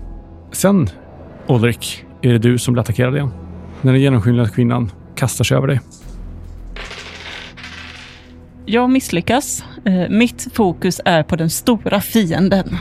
[0.51, 0.89] Sen,
[1.47, 3.31] Ulrik, är det du som blir attackerad igen.
[3.81, 5.79] När den genomskinliga kvinnan kastar sig över dig.
[8.65, 9.63] Jag misslyckas.
[9.85, 12.77] Eh, Mitt fokus är på den stora fienden.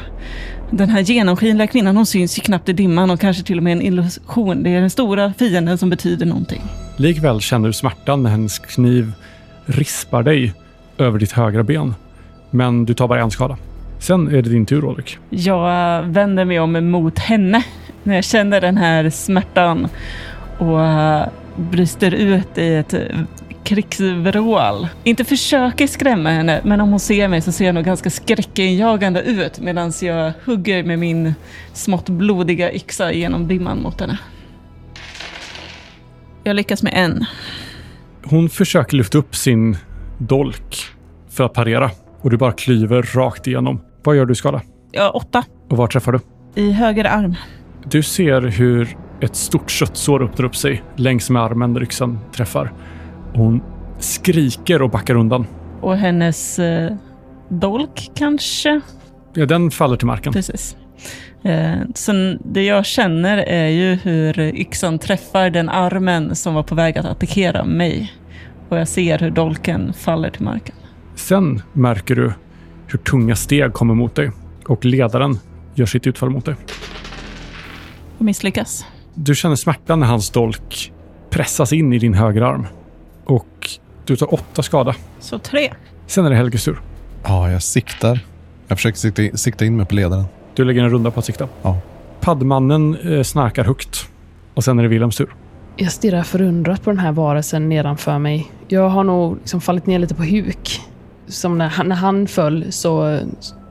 [0.70, 3.72] Den här genomskinliga kvinnan, hon syns ju knappt i dimman och kanske till och med
[3.72, 4.62] en illusion.
[4.62, 6.62] Det är den stora fienden som betyder någonting.
[6.96, 9.12] Likväl känner du smärtan när hennes kniv
[9.66, 10.54] rispar dig
[10.98, 11.94] över ditt högra ben.
[12.56, 13.56] Men du tar bara en skada.
[13.98, 15.18] Sen är det din tur, Ulrik.
[15.30, 17.64] Jag vänder mig om mot henne
[18.02, 19.88] när jag känner den här smärtan
[20.58, 22.94] och eh, brister ut i ett
[23.64, 24.88] krigsvrål.
[25.04, 29.22] Inte försöker skrämma henne, men om hon ser mig så ser jag nog ganska skräckinjagande
[29.22, 31.34] ut medan jag hugger med min
[31.72, 34.18] smått blodiga yxa genom dimman mot henne.
[36.44, 37.24] Jag lyckas med en.
[38.24, 39.76] Hon försöker lyfta upp sin
[40.18, 40.76] dolk
[41.30, 41.90] för att parera
[42.26, 43.80] och du bara klyver rakt igenom.
[44.04, 44.62] Vad gör du i skada?
[44.92, 45.44] Ja, åtta.
[45.70, 46.20] Och var träffar du?
[46.62, 47.34] I höger arm.
[47.84, 52.72] Du ser hur ett stort köttsår öppnar upp sig längs med armen där yxan träffar.
[53.34, 53.62] Hon
[53.98, 55.46] skriker och backar undan.
[55.80, 56.92] Och hennes eh,
[57.48, 58.80] dolk kanske?
[59.34, 60.32] Ja, den faller till marken.
[60.32, 60.76] Precis.
[61.44, 66.74] Eh, så det jag känner är ju hur yxan träffar den armen som var på
[66.74, 68.12] väg att attackera mig.
[68.68, 70.74] Och jag ser hur dolken faller till marken.
[71.16, 72.32] Sen märker du
[72.86, 74.30] hur tunga steg kommer mot dig
[74.66, 75.38] och ledaren
[75.74, 76.54] gör sitt utfall mot dig.
[78.18, 78.86] Och misslyckas.
[79.14, 80.92] Du känner smärtan när hans dolk
[81.30, 82.66] pressas in i din högerarm.
[83.24, 83.70] Och
[84.04, 84.94] du tar åtta skada.
[85.20, 85.72] Så tre.
[86.06, 86.80] Sen är det Helges tur.
[87.22, 88.20] Ja, jag siktar.
[88.68, 90.24] Jag försöker sikta in, sikta in mig på ledaren.
[90.54, 91.48] Du lägger en runda på att sikta.
[91.62, 91.78] Ja.
[92.20, 94.08] Paddmannen eh, snarkar högt.
[94.54, 95.34] Och sen är det Wilhelms tur.
[95.76, 98.52] Jag stirrar förundrat på den här varelsen nedanför mig.
[98.68, 100.80] Jag har nog liksom fallit ner lite på huk.
[101.26, 103.20] Som när han, när han föll så,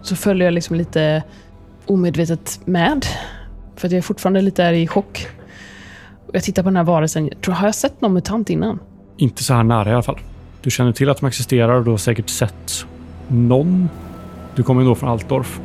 [0.01, 1.23] så föll jag liksom lite
[1.85, 3.05] omedvetet med.
[3.75, 5.27] För att jag är fortfarande lite är i chock.
[6.27, 7.27] Och jag tittar på den här varelsen.
[7.27, 8.79] Jag tror, har jag sett någon mutant innan?
[9.17, 10.19] Inte så här nära i alla fall.
[10.61, 12.85] Du känner till att de existerar och du har säkert sett
[13.27, 13.89] någon.
[14.55, 15.59] Du kommer ju då från Altdorf.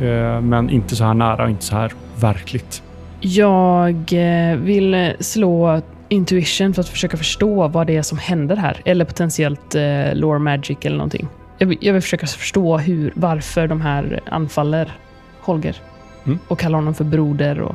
[0.00, 2.82] Eh, Men inte så här nära och inte så här verkligt.
[3.20, 5.80] Jag eh, vill slå
[6.10, 8.82] intuition för att försöka förstå vad det är som händer här.
[8.84, 11.28] Eller potentiellt eh, lore magic eller någonting.
[11.58, 14.92] Jag vill, jag vill försöka förstå hur, varför de här anfaller
[15.40, 15.76] Holger.
[16.24, 16.38] Mm.
[16.48, 17.74] Och kallar honom för broder och...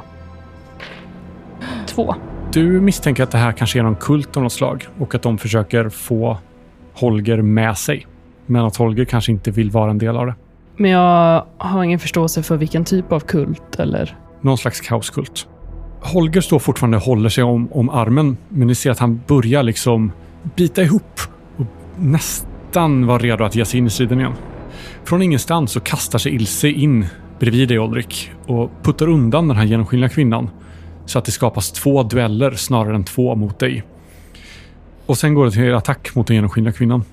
[1.88, 2.16] Två.
[2.52, 5.38] Du misstänker att det här kanske är någon kult av något slag och att de
[5.38, 6.38] försöker få
[6.94, 8.08] Holger med sig.
[8.46, 10.36] Men att Holger kanske inte vill vara en del av det.
[10.78, 14.18] Men jag har ingen förståelse för vilken typ av kult eller...
[14.42, 15.48] Någon slags kaoskult.
[16.02, 19.64] Holger står fortfarande och håller sig om, om armen, men ni ser att han börjar
[19.64, 20.12] liksom
[20.56, 21.20] bita ihop
[21.58, 21.66] och
[22.00, 24.34] nästan vara redo att ge sig in i striden igen.
[25.04, 27.06] Från ingenstans så kastar sig Ilse in
[27.40, 30.50] bredvid dig, Ulrik, och puttar undan den här genomskinliga kvinnan
[31.06, 33.84] så att det skapas två dueller snarare än två mot dig.
[35.06, 37.04] Och sen går det till attack mot den genomskinliga kvinnan.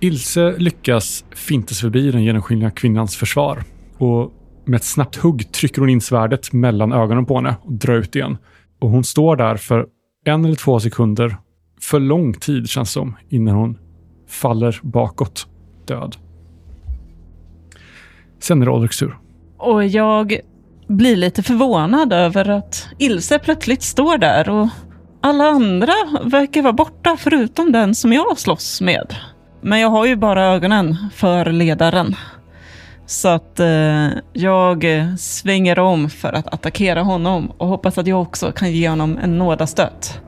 [0.00, 3.64] Ilse lyckas finta sig förbi den genomskinliga kvinnans försvar
[3.98, 4.32] och
[4.66, 8.16] med ett snabbt hugg trycker hon in svärdet mellan ögonen på henne och drar ut
[8.16, 8.38] igen.
[8.80, 9.86] Och hon står där för
[10.24, 11.36] en eller två sekunder,
[11.80, 13.78] för lång tid känns det som, innan hon
[14.28, 15.46] faller bakåt,
[15.86, 16.16] död.
[18.40, 19.18] Sen är det Ulriks tur.
[19.58, 20.38] Och jag
[20.88, 24.68] blir lite förvånad över att Ilse plötsligt står där och
[25.20, 25.92] alla andra
[26.24, 29.14] verkar vara borta förutom den som jag slåss med.
[29.60, 32.16] Men jag har ju bara ögonen för ledaren.
[33.06, 34.86] Så att eh, jag
[35.18, 39.38] svänger om för att attackera honom och hoppas att jag också kan ge honom en
[39.38, 40.20] nådastöt.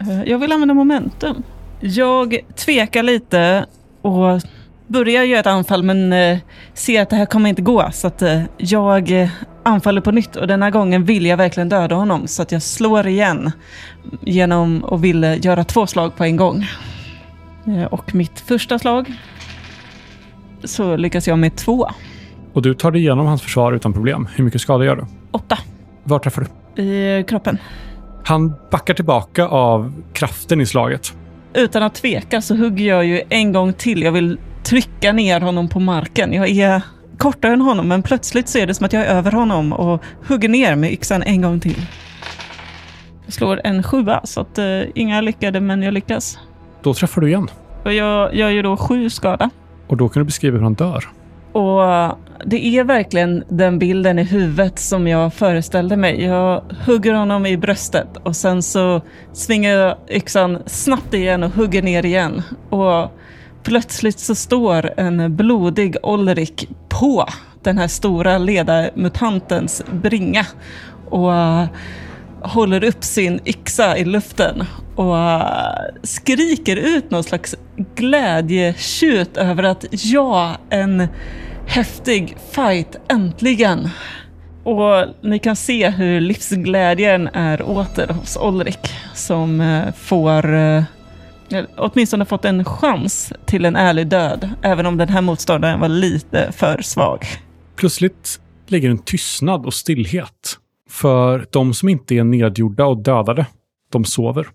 [0.00, 1.42] Eh, jag vill använda momentum.
[1.80, 3.66] Jag tvekar lite
[4.02, 4.40] och
[4.86, 6.38] börjar göra ett anfall men eh,
[6.74, 7.90] ser att det här kommer inte gå.
[7.92, 9.28] Så att eh, jag eh,
[9.62, 12.26] anfaller på nytt och denna gången vill jag verkligen döda honom.
[12.26, 13.52] Så att jag slår igen
[14.20, 16.66] genom att vill eh, göra två slag på en gång.
[17.66, 19.12] Eh, och mitt första slag
[20.64, 21.88] så lyckas jag med två.
[22.52, 24.28] Och du tar dig igenom hans försvar utan problem.
[24.34, 25.04] Hur mycket skada gör du?
[25.30, 25.58] Åtta
[26.04, 26.82] Var träffar du?
[26.82, 27.58] i kroppen.
[28.24, 31.14] Han backar tillbaka av kraften i slaget.
[31.54, 34.02] Utan att tveka så hugger jag ju en gång till.
[34.02, 36.32] Jag vill trycka ner honom på marken.
[36.32, 36.82] Jag är
[37.18, 40.02] kortare än honom, men plötsligt så är det som att jag är över honom och
[40.28, 41.86] hugger ner med yxan en gång till.
[43.24, 46.38] Jag slår en sjua, så att uh, inga lyckade, men jag lyckas.
[46.82, 47.48] Då träffar du igen.
[47.84, 49.50] Och jag gör ju då sju skada.
[49.90, 51.08] Och då kan du beskriva hur han dör.
[51.52, 52.14] Och eh,
[52.44, 56.24] det är verkligen den bilden i huvudet som jag föreställde mig.
[56.24, 59.00] Jag hugger honom i bröstet och sen så
[59.32, 62.42] svingar jag yxan snabbt igen och hugger ner igen.
[62.70, 63.10] Och
[63.62, 67.26] plötsligt så står en blodig Olrik på
[67.62, 70.46] den här stora ledarmutantens bringa
[71.10, 71.66] och eh,
[72.42, 74.64] håller upp sin yxa i luften
[74.96, 75.72] och äh,
[76.02, 77.54] skriker ut någon slags
[77.94, 81.08] glädjetjut över att ja, en
[81.66, 83.88] häftig fight äntligen.
[84.64, 90.82] Och ni kan se hur livsglädjen är åter hos Olrik som äh, får äh,
[91.76, 96.52] åtminstone fått en chans till en ärlig död, även om den här motståndaren var lite
[96.52, 97.26] för svag.
[97.76, 100.58] Plötsligt ligger en tystnad och stillhet.
[100.90, 103.46] För de som inte är nedgjorda och dödade,
[103.92, 104.48] de sover.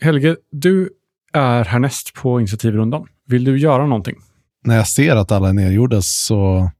[0.00, 0.90] Helge, du
[1.32, 3.06] är härnäst på initiativrundan.
[3.26, 4.16] Vill du göra någonting?
[4.64, 6.70] När jag ser att alla är nedgjorda så,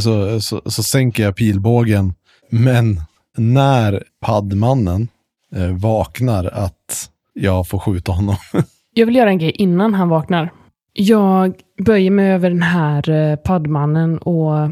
[0.00, 2.14] så, så, så sänker jag pilbågen.
[2.50, 3.00] Men
[3.36, 5.08] när paddmannen
[5.54, 8.36] eh, vaknar att jag får skjuta honom.
[8.96, 10.52] Jag vill göra en grej innan han vaknar.
[10.92, 11.54] Jag
[11.84, 14.70] böjer mig över den här eh, paddmannen och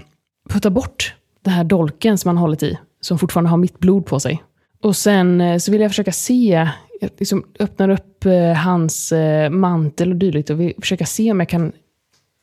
[0.49, 1.15] puttar bort
[1.45, 4.43] den här dolken som han hållit i, som fortfarande har mitt blod på sig.
[4.83, 6.69] Och sen eh, så vill jag försöka se,
[7.01, 11.41] jag liksom öppnar upp eh, hans eh, mantel och dylikt och vill försöka se om
[11.41, 11.73] jag kan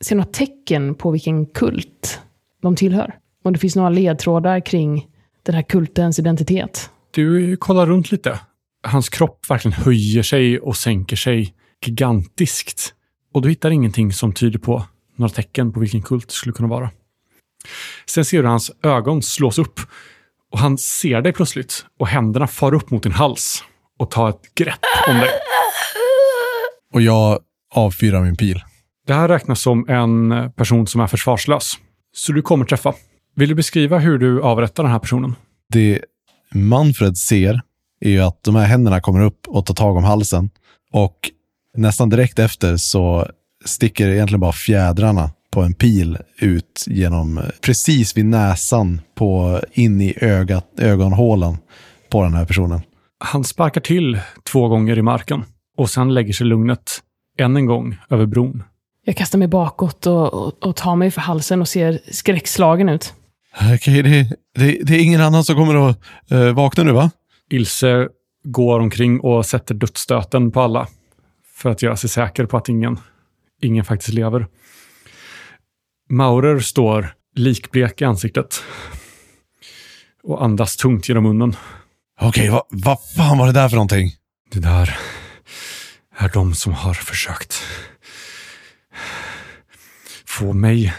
[0.02, 2.22] se några tecken på vilken kult
[2.62, 3.16] de tillhör.
[3.44, 5.08] Om det finns några ledtrådar kring
[5.44, 6.90] den här kultens identitet.
[7.12, 8.40] Du kollar runt lite
[8.84, 11.54] hans kropp verkligen höjer sig och sänker sig
[11.86, 12.94] gigantiskt.
[13.34, 14.86] Och du hittar ingenting som tyder på
[15.16, 16.90] några tecken på vilken kult det skulle kunna vara.
[18.06, 19.80] Sen ser du hans ögon slås upp
[20.52, 23.64] och han ser dig plötsligt och händerna far upp mot din hals
[24.00, 25.30] och tar ett grepp om dig.
[26.94, 27.40] Och jag
[27.74, 28.64] avfyrar min pil.
[29.08, 31.74] Det här räknas som en person som är försvarslös.
[32.16, 32.94] Så du kommer träffa.
[33.36, 35.36] Vill du beskriva hur du avrättar den här personen?
[35.74, 36.00] Det
[36.54, 37.62] Manfred ser
[38.02, 40.50] är ju att de här händerna kommer upp och tar tag om halsen.
[40.92, 41.16] Och
[41.78, 43.28] nästan direkt efter så
[43.66, 50.14] sticker egentligen bara fjädrarna på en pil ut genom precis vid näsan på in i
[50.22, 51.58] ögat, ögonhålan
[52.10, 52.82] på den här personen.
[53.20, 54.20] Han sparkar till
[54.52, 55.44] två gånger i marken
[55.78, 57.00] och sen lägger sig lugnet
[57.38, 58.64] än en gång över bron.
[59.06, 63.14] Jag kastar mig bakåt och, och, och tar mig för halsen och ser skräckslagen ut.
[63.56, 66.00] Okej, okay, det, det, det, är ingen annan som kommer att
[66.32, 67.12] uh, vakna nu va?
[67.50, 68.08] Ilse
[68.44, 70.88] går omkring och sätter dödsstöten på alla
[71.56, 73.00] för att göra sig säker på att ingen,
[73.62, 74.48] ingen faktiskt lever.
[76.10, 78.64] Maurer står likblek i ansiktet
[80.24, 81.56] och andas tungt genom munnen.
[82.22, 84.12] Okej, vad va fan var det där för någonting?
[84.52, 84.98] Det där
[86.18, 87.64] är de som har försökt
[90.26, 90.94] få mig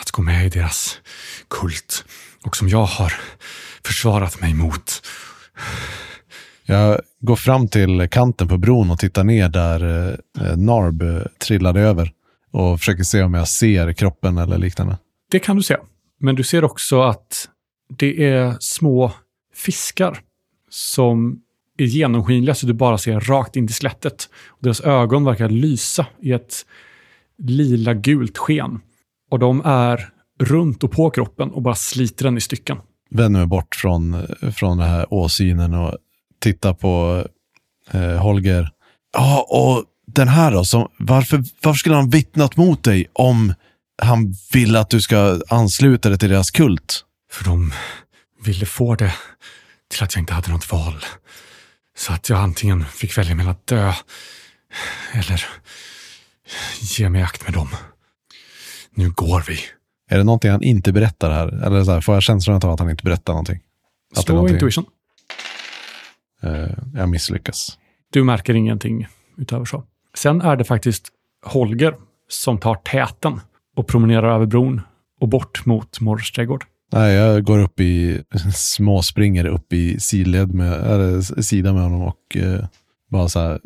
[0.00, 1.00] att gå med i deras
[1.50, 2.04] kult
[2.44, 3.12] och som jag har
[3.84, 5.02] försvarat mig mot.
[6.64, 12.12] Jag går fram till kanten på bron och tittar ner där eh, Narb trillade över
[12.52, 14.98] och försöker se om jag ser kroppen eller liknande.
[15.30, 15.76] Det kan du se.
[16.20, 17.48] Men du ser också att
[17.98, 19.12] det är små
[19.54, 20.18] fiskar
[20.70, 21.40] som
[21.78, 24.28] är genomskinliga så du bara ser rakt in till skelettet.
[24.60, 26.54] Deras ögon verkar lysa i ett
[27.38, 28.80] lila gult sken.
[29.30, 30.08] Och de är
[30.40, 32.76] runt och på kroppen och bara sliter den i stycken.
[33.10, 35.96] Vänder mig bort från, från den här åsynen och
[36.40, 37.24] tittar på
[37.90, 38.70] eh, Holger.
[39.12, 43.54] Ja, och den här då, som, varför, varför skulle han vittnat mot dig om
[44.02, 47.04] han ville att du ska ansluta dig till deras kult?
[47.32, 47.72] För de
[48.44, 49.14] ville få det
[49.90, 51.04] till att jag inte hade något val.
[51.96, 53.92] Så att jag antingen fick välja mellan att dö
[55.12, 55.44] eller
[56.80, 57.68] ge mig akt med dem.
[58.94, 59.58] Nu går vi.
[60.10, 61.66] Är det någonting han inte berättar här?
[61.66, 63.60] Eller så här, får jag känslan av att han inte berättar någonting?
[64.16, 64.56] Att Slå någonting...
[64.56, 64.84] intuition.
[66.44, 67.78] Uh, jag misslyckas.
[68.12, 69.84] Du märker ingenting utöver så.
[70.16, 71.08] Sen är det faktiskt
[71.46, 71.96] Holger
[72.28, 73.40] som tar täten
[73.76, 74.80] och promenerar över bron
[75.20, 76.64] och bort mot Morrs trädgård.
[76.92, 78.22] Nej, jag går upp i,
[78.54, 82.64] småspringer upp i sidled med, eller, sida med honom och eh,
[83.10, 83.60] bara så här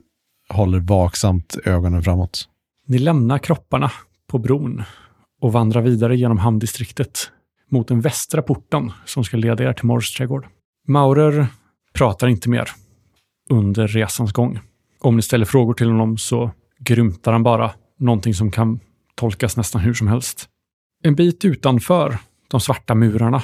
[0.49, 2.49] håller vaksamt ögonen framåt.
[2.87, 3.93] Ni lämnar kropparna
[4.27, 4.83] på bron
[5.41, 7.31] och vandrar vidare genom hamndistriktet
[7.71, 10.47] mot den västra porten som ska leda er till Morrs trädgård.
[10.89, 11.47] Maurer
[11.95, 12.71] pratar inte mer
[13.51, 14.61] under resans gång.
[15.07, 18.81] Om ni ställer frågor till honom så grymtar han bara någonting som kan
[19.15, 20.49] tolkas nästan hur som helst.
[21.05, 23.43] En bit utanför de svarta murarna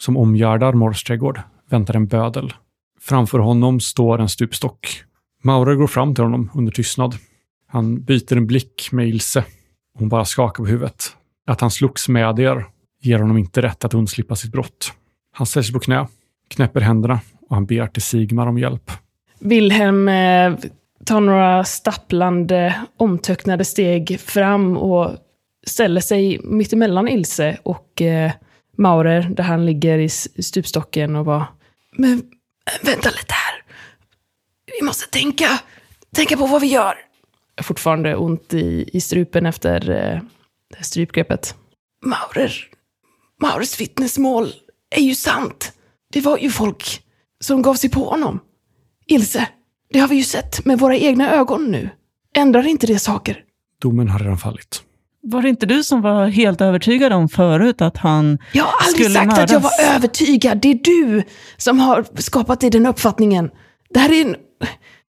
[0.00, 2.52] som omgärdar Morrs trädgård väntar en bödel.
[3.00, 5.04] Framför honom står en stupstock.
[5.42, 7.16] Maurer går fram till honom under tystnad.
[7.68, 9.44] Han byter en blick med Ilse.
[9.98, 11.16] Hon bara skakar på huvudet.
[11.46, 12.66] Att han slogs med er
[13.02, 14.92] ger honom inte rätt att undslippa sitt brott.
[15.32, 16.08] Han ställer sig på knä,
[16.50, 18.90] knäpper händerna och han ber till Sigmar om hjälp.
[19.44, 20.54] Wilhelm eh,
[21.04, 25.16] tar några stapplande, omtöcknade steg fram och
[25.66, 28.32] ställer sig mittemellan Ilse och eh,
[28.78, 31.46] Maurer, där han ligger i stupstocken och bara
[31.96, 33.62] Men eh, vänta lite här.
[34.80, 35.48] Vi måste tänka,
[36.14, 36.94] tänka på vad vi gör.
[37.54, 40.20] Jag har fortfarande ont i, i strupen efter eh,
[40.78, 41.54] det strypgreppet.
[42.04, 42.52] Maurer,
[43.42, 44.52] Maurers vittnesmål
[44.90, 45.72] är ju sant.
[46.12, 47.02] Det var ju folk
[47.40, 48.40] som gav sig på honom.
[49.06, 49.48] Ilse,
[49.92, 51.90] det har vi ju sett med våra egna ögon nu.
[52.36, 53.44] Ändrar inte det saker?
[53.82, 54.82] Domen har redan fallit.
[55.22, 59.04] Var det inte du som var helt övertygad om förut att han Jag har aldrig
[59.06, 59.78] skulle sagt att jag mördas?
[59.78, 60.58] var övertygad.
[60.62, 61.22] Det är du
[61.56, 63.50] som har skapat dig den uppfattningen.
[63.90, 64.36] Det här är en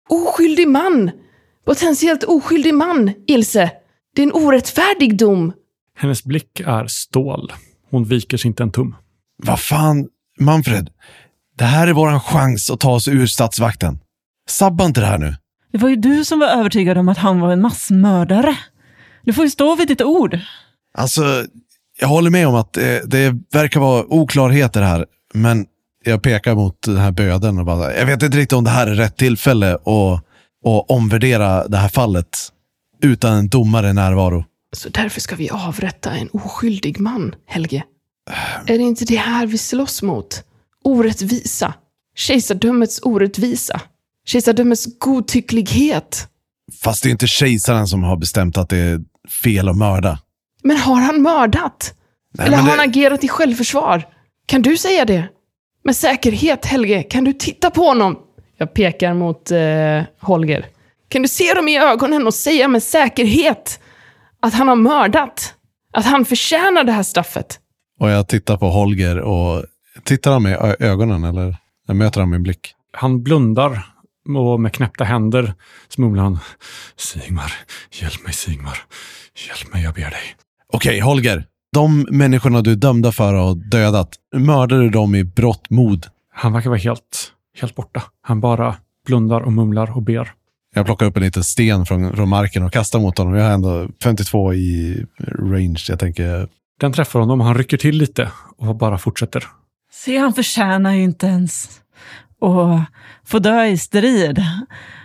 [0.10, 1.12] oskyldig man.
[1.66, 3.72] Potentiellt oskyldig man, Ilse.
[4.16, 5.54] Det är en orättfärdig dom.
[5.98, 7.54] Hennes blick är stål.
[7.92, 8.96] Hon viker sig inte en tum.
[9.44, 10.08] Vad fan,
[10.40, 10.90] Manfred.
[11.60, 14.00] Det här är våran chans att ta oss ur statsvakten.
[14.50, 15.36] Sabba inte det här nu.
[15.72, 18.58] Det var ju du som var övertygad om att han var en massmördare.
[19.24, 20.40] Du får ju stå vid ditt ord.
[20.98, 21.46] Alltså,
[22.00, 25.66] jag håller med om att det, det verkar vara oklarheter här, men
[26.04, 28.88] jag pekar mot den här böden och bara, jag vet inte riktigt om det här
[28.88, 29.86] är rätt tillfälle att,
[30.66, 32.38] att omvärdera det här fallet
[33.02, 34.46] utan en domare närvaro.
[34.76, 37.84] Så därför ska vi avrätta en oskyldig man, Helge.
[38.66, 40.44] Är det inte det här vi slåss mot?
[40.84, 41.74] Orättvisa.
[42.16, 43.82] Kejsardömets orättvisa.
[44.26, 46.28] Kejsardömets godtycklighet.
[46.84, 49.00] Fast det är inte kejsaren som har bestämt att det är
[49.44, 50.20] fel att mörda.
[50.64, 51.94] Men har han mördat?
[52.34, 54.08] Nej, Eller har det- han agerat i självförsvar?
[54.46, 55.28] Kan du säga det?
[55.84, 57.04] Med säkerhet, Helge.
[57.04, 58.18] Kan du titta på honom?
[58.58, 60.66] Jag pekar mot eh, Holger.
[61.10, 63.80] Kan du se dem i ögonen och säga med säkerhet
[64.42, 65.54] att han har mördat?
[65.94, 67.60] Att han förtjänar det här straffet?
[68.00, 69.66] Och jag tittar på Holger och
[70.10, 71.58] tittar han med ö- ögonen eller
[71.94, 72.74] möter han med en blick.
[72.94, 73.86] Han blundar
[74.38, 75.54] och med knäppta händer
[75.88, 76.40] så mumlar han
[76.98, 77.54] Sigmar,
[78.02, 78.78] hjälp mig Sigmar.
[79.48, 80.36] Hjälp mig, jag ber dig.
[80.74, 81.46] Okej, Holger.
[81.74, 86.06] De människorna du är dömda för att ha dödat, mördade du dem i brott mod?
[86.34, 87.32] Han verkar vara helt,
[87.62, 88.04] helt borta.
[88.22, 90.32] Han bara blundar och mumlar och ber.
[90.76, 93.34] Jag plockar upp en liten sten från, från marken och kastar mot honom.
[93.34, 95.06] Jag har ändå 52 i
[95.40, 95.86] range.
[95.90, 96.48] Jag tänker,
[96.80, 99.44] Den träffar honom och han rycker till lite och bara fortsätter.
[99.92, 101.70] Se, han förtjänar ju inte ens
[102.42, 102.86] att
[103.30, 104.42] få dö i strid.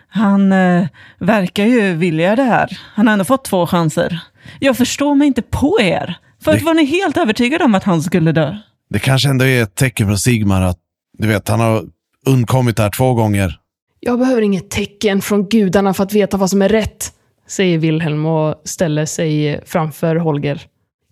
[0.08, 0.86] Han eh,
[1.18, 2.78] verkar ju vilja det här.
[2.94, 4.20] Han har ändå fått två chanser.
[4.60, 6.16] Jag förstår mig inte på er.
[6.42, 8.56] Förut Det- var ni helt övertygade om att han skulle dö.
[8.90, 10.78] det kanske ändå är ett tecken från Sigmar att,
[11.18, 11.84] du vet, han har
[12.26, 13.58] undkommit där två gånger.
[14.00, 17.12] Jag behöver inget tecken från gudarna för att veta vad som är rätt,
[17.48, 20.62] säger Wilhelm och ställer sig framför Holger.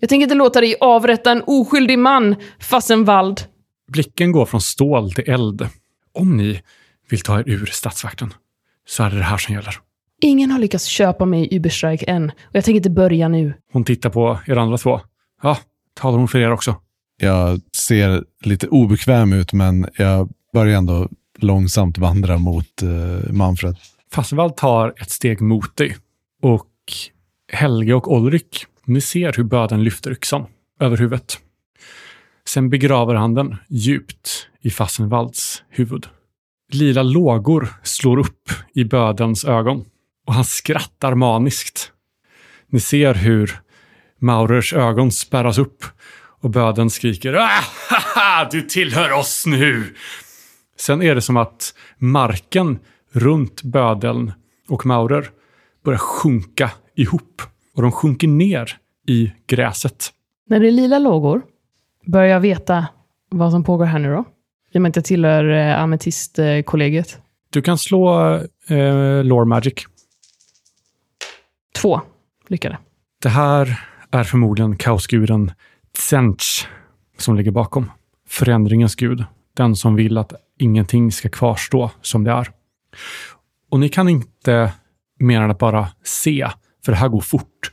[0.00, 3.40] Jag tänker inte låta dig avrätta en oskyldig man, Fassenwald.
[3.92, 5.68] Blicken går från stål till eld.
[6.12, 6.62] Om ni
[7.08, 8.34] vill ta er ur statsvakten
[8.88, 9.74] så är det det här som gäller.
[10.20, 13.54] Ingen har lyckats köpa mig i Überstreik än, och jag tänker inte börja nu.
[13.72, 15.00] Hon tittar på er andra två.
[15.42, 15.58] Ja,
[15.94, 16.76] talar hon för er också?
[17.16, 23.76] Jag ser lite obekväm ut, men jag börjar ändå långsamt vandra mot eh, Manfred.
[24.12, 25.96] Fassenvall tar ett steg mot dig
[26.42, 26.68] och
[27.52, 30.46] Helge och Ulrik, ni ser hur böden lyfter yxan
[30.80, 31.38] över huvudet.
[32.46, 36.06] Sen begraver han den djupt i Fassenvalds huvud.
[36.72, 39.84] Lila lågor slår upp i bödens ögon
[40.26, 41.92] och han skrattar maniskt.
[42.68, 43.60] Ni ser hur
[44.18, 45.84] Maurers ögon spärras upp
[46.40, 47.48] och böden skriker ah,
[47.90, 49.94] haha, du tillhör oss nu.
[50.76, 52.78] Sen är det som att marken
[53.12, 54.32] runt bödeln
[54.68, 55.30] och Maurer
[55.84, 57.42] börjar sjunka ihop
[57.74, 58.76] och de sjunker ner
[59.08, 60.10] i gräset.
[60.48, 61.42] När det är lila lågor,
[62.06, 62.86] börjar jag veta
[63.30, 64.24] vad som pågår här nu då?
[64.72, 67.18] I och med att jag tillhör eh, ametistkollegiet.
[67.50, 68.34] Du kan slå
[68.68, 69.74] eh, Lore Magic.
[71.74, 72.00] Två
[72.48, 72.78] lyckade.
[73.22, 73.80] Det här
[74.10, 75.52] är förmodligen kaosguden
[75.98, 76.68] Tsench
[77.18, 77.90] som ligger bakom.
[78.28, 79.24] Förändringens gud.
[79.56, 82.48] Den som vill att ingenting ska kvarstå som det är.
[83.70, 84.72] Och ni kan inte
[85.18, 86.48] mer än att bara se,
[86.84, 87.72] för det här går fort,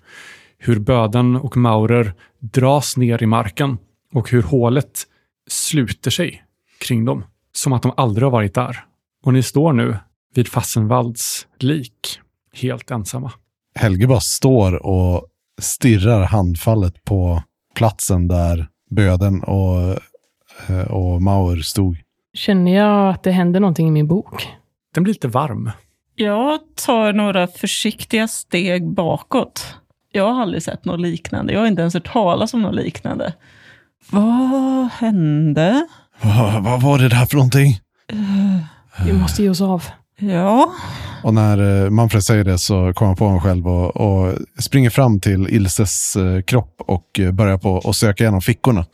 [0.57, 3.77] hur böden och maurer dras ner i marken
[4.13, 5.03] och hur hålet
[5.49, 6.43] sluter sig
[6.79, 8.83] kring dem, som att de aldrig har varit där.
[9.23, 9.97] Och ni står nu
[10.35, 12.19] vid Fassenvalds lik,
[12.53, 13.31] helt ensamma.
[13.75, 15.25] Helge bara står och
[15.61, 17.43] stirrar handfallet på
[17.75, 19.99] platsen där Böden och,
[20.67, 21.97] eh, och Maur stod.
[22.33, 24.47] Känner jag att det händer någonting i min bok?
[24.93, 25.71] Den blir lite varm.
[26.15, 29.75] Jag tar några försiktiga steg bakåt.
[30.11, 31.53] Jag har aldrig sett något liknande.
[31.53, 33.33] Jag har inte ens hört talas om något liknande.
[34.11, 35.87] Vad hände?
[36.21, 37.79] Vad, vad var det där för någonting?
[39.05, 39.83] Vi måste ge oss av.
[40.19, 40.71] Ja,
[41.23, 44.89] Och när eh, Manfred säger det så kommer han på mig själv och, och springer
[44.89, 48.85] fram till Ilses eh, kropp och eh, börjar på att söka igenom fickorna.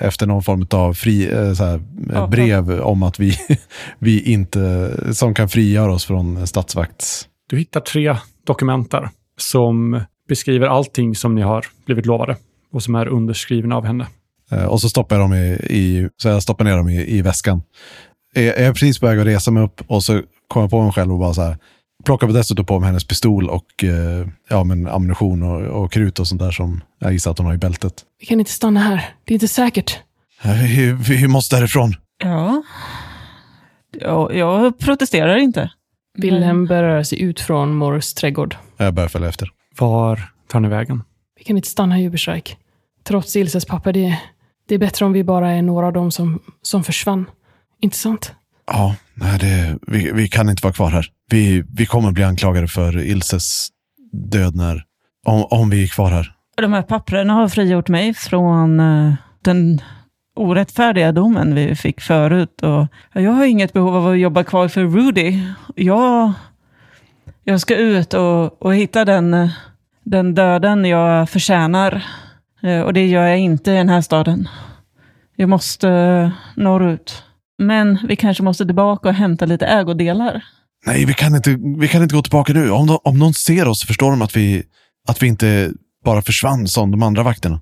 [0.00, 1.80] Efter någon form av fri, eh, så här,
[2.12, 3.34] eh, brev om att vi,
[3.98, 7.28] vi inte, som kan frigöra oss från statsvakts...
[7.48, 8.16] Du hittar tre
[8.46, 12.36] dokument där som beskriver allting som ni har blivit lovade
[12.72, 14.06] och som är underskrivna av henne.
[14.52, 17.22] Eh, Och så stoppar jag dem i, i, så jag stoppar ner dem i, i
[17.22, 17.62] väskan.
[18.34, 20.92] Jag är precis på väg att resa mig upp och så kommer jag på mig
[20.92, 21.56] själv och bara så här.
[22.04, 26.28] Plockar dessutom på mig hennes pistol och eh, ja, men ammunition och, och krut och
[26.28, 27.92] sånt där som jag gissar att hon har i bältet.
[28.20, 29.08] Vi kan inte stanna här.
[29.24, 29.98] Det är inte säkert.
[30.42, 31.94] Eh, Vi, vi måste härifrån.
[32.24, 32.62] ja.
[34.00, 35.70] Jag, jag protesterar inte.
[36.18, 38.56] Wilhelm börjar röra sig ut från Morrs trädgård.
[38.76, 39.48] Jag börjar följa efter.
[39.78, 41.02] Var tar ni vägen?
[41.38, 42.56] Vi kan inte stanna i Uberstrike.
[43.04, 44.18] Trots Ilses pappa, det,
[44.72, 47.26] det är bättre om vi bara är några av dem som, som försvann.
[47.80, 48.32] Inte sant?
[48.66, 51.06] Ja, nej, det, vi, vi kan inte vara kvar här.
[51.30, 53.68] Vi, vi kommer bli anklagade för Ilses
[54.12, 54.84] död när,
[55.26, 56.32] om, om vi är kvar här.
[56.56, 59.80] De här papperna har frigjort mig från eh, den
[60.36, 62.62] orättfärdiga domen vi fick förut.
[62.62, 65.40] Och jag har inget behov av att jobba kvar för Rudy.
[65.76, 66.32] Jag,
[67.44, 69.50] jag ska ut och, och hitta den, eh,
[70.04, 72.02] den döden jag förtjänar.
[72.62, 74.48] Eh, Och det gör jag inte i den här staden.
[75.36, 77.22] Jag måste eh, norrut.
[77.58, 80.44] Men vi kanske måste tillbaka och hämta lite ägodelar.
[80.86, 82.70] Nej, vi kan inte, vi kan inte gå tillbaka nu.
[82.70, 84.62] Om, de, om någon ser oss förstår de att vi,
[85.08, 85.72] att vi inte
[86.04, 87.60] bara försvann som de andra vakterna.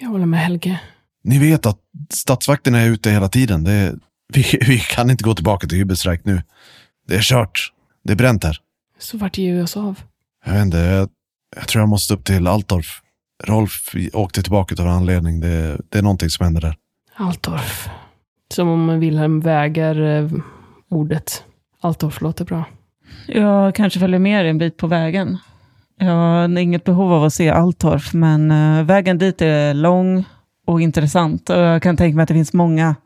[0.00, 0.80] Jag håller med Helge.
[1.24, 1.78] Ni vet att
[2.10, 3.64] statsvakterna är ute hela tiden.
[3.64, 3.94] Det,
[4.32, 6.42] vi, vi kan inte gå tillbaka till Hybelstrike nu.
[7.08, 7.72] Det är kört.
[8.04, 8.56] Det är bränt här.
[8.98, 10.00] Så vart ger vi oss av?
[10.46, 11.08] Jag vet inte, jag,
[11.56, 13.00] jag tror jag måste upp till Altorf.
[13.44, 15.40] Rolf åkte tillbaka av en anledning.
[15.40, 16.76] Det, det är någonting som händer där.
[17.14, 17.88] Altorf.
[18.50, 20.30] Som om Wilhelm väger eh,
[20.88, 21.44] ordet.
[21.80, 22.64] Altorf låter bra.
[23.26, 25.38] Jag kanske följer med er en bit på vägen.
[25.98, 30.24] Jag har inget behov av att se Altorf, men eh, vägen dit är lång
[30.66, 31.50] och intressant.
[31.50, 32.96] Och jag kan tänka mig att det finns många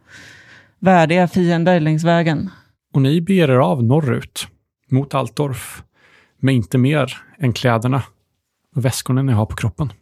[0.78, 2.50] värdiga fiender längs vägen.
[2.94, 4.48] Och ni beger er av norrut
[4.90, 5.82] mot Altorf
[6.40, 8.02] med inte mer än kläderna
[8.76, 9.92] och väskorna ni har på kroppen.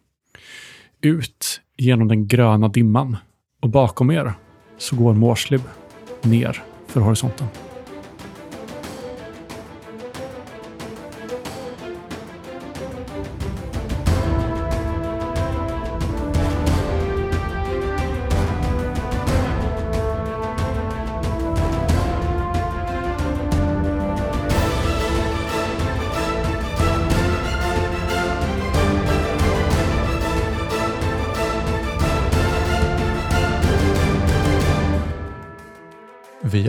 [1.03, 3.17] Ut genom den gröna dimman
[3.61, 4.33] och bakom er
[4.79, 5.61] så går Mårslib
[6.23, 7.47] ner för horisonten.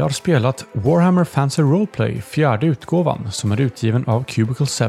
[0.01, 4.85] Jag har spelat Warhammer Fantasy Roleplay, fjärde utgåvan, som är utgiven av Cubicle 7.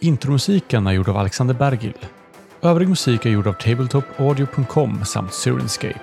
[0.00, 2.06] Intromusiken är gjord av Alexander Bergil.
[2.62, 6.00] Övrig musik är gjord av tabletopaudio.com samt Sirenscape.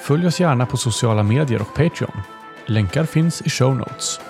[0.00, 2.20] Följ oss gärna på sociala medier och Patreon.
[2.66, 4.20] Länkar finns i show notes.